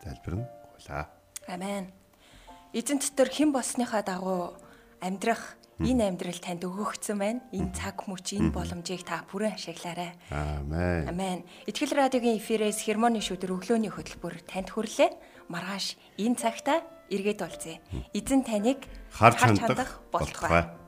залбирэн 0.04 0.44
гуйлаа. 0.76 1.08
Амен. 1.48 1.92
Эзэн 2.76 3.00
дотор 3.00 3.30
хэн 3.32 3.52
болсныхаа 3.52 4.04
дагуу 4.04 4.56
амьдрах 5.00 5.56
энэ 5.80 6.12
амьдрал 6.14 6.40
танд 6.40 6.64
өгөгдсөн 6.64 7.18
байна. 7.18 7.42
Энэ 7.52 7.74
цаг 7.76 8.06
мөч 8.08 8.38
энэ 8.38 8.52
боломжийг 8.52 9.04
та 9.04 9.24
бүрэн 9.32 9.56
ашиглаарай. 9.56 10.16
Аамен. 10.30 11.10
Амен. 11.10 11.40
Итгэл 11.68 11.96
радиогийн 11.96 12.38
эфирээс 12.38 12.86
хермоны 12.86 13.20
шүдэр 13.20 13.56
өглөөний 13.56 13.92
хөтөлбөр 13.92 14.46
танд 14.46 14.72
хүрлээ. 14.72 15.12
Маргааш 15.50 15.98
энэ 16.22 16.38
цагта 16.40 16.86
эргээд 17.12 17.42
олзъя. 17.44 17.84
Эзэн 18.16 18.46
таныг 18.48 18.88
Харж 19.12 19.36
хандах 19.42 20.00
болтугай. 20.12 20.81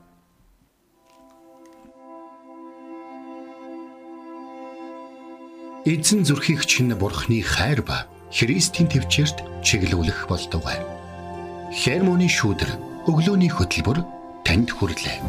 Эзэн 5.84 6.24
зүрхийг 6.24 6.64
чинь 6.64 6.96
бурхны 6.96 7.44
хайр 7.44 7.84
ба 7.84 8.08
Христийн 8.32 8.88
төвчөрт 8.88 9.44
чиглүүлэх 9.60 10.24
болтугай. 10.32 10.80
Хермоны 11.76 12.24
шүүдэр 12.24 13.04
өглөөний 13.04 13.52
хөтөлбөр 13.52 14.00
танд 14.48 14.72
хүрэлээ. 14.72 15.20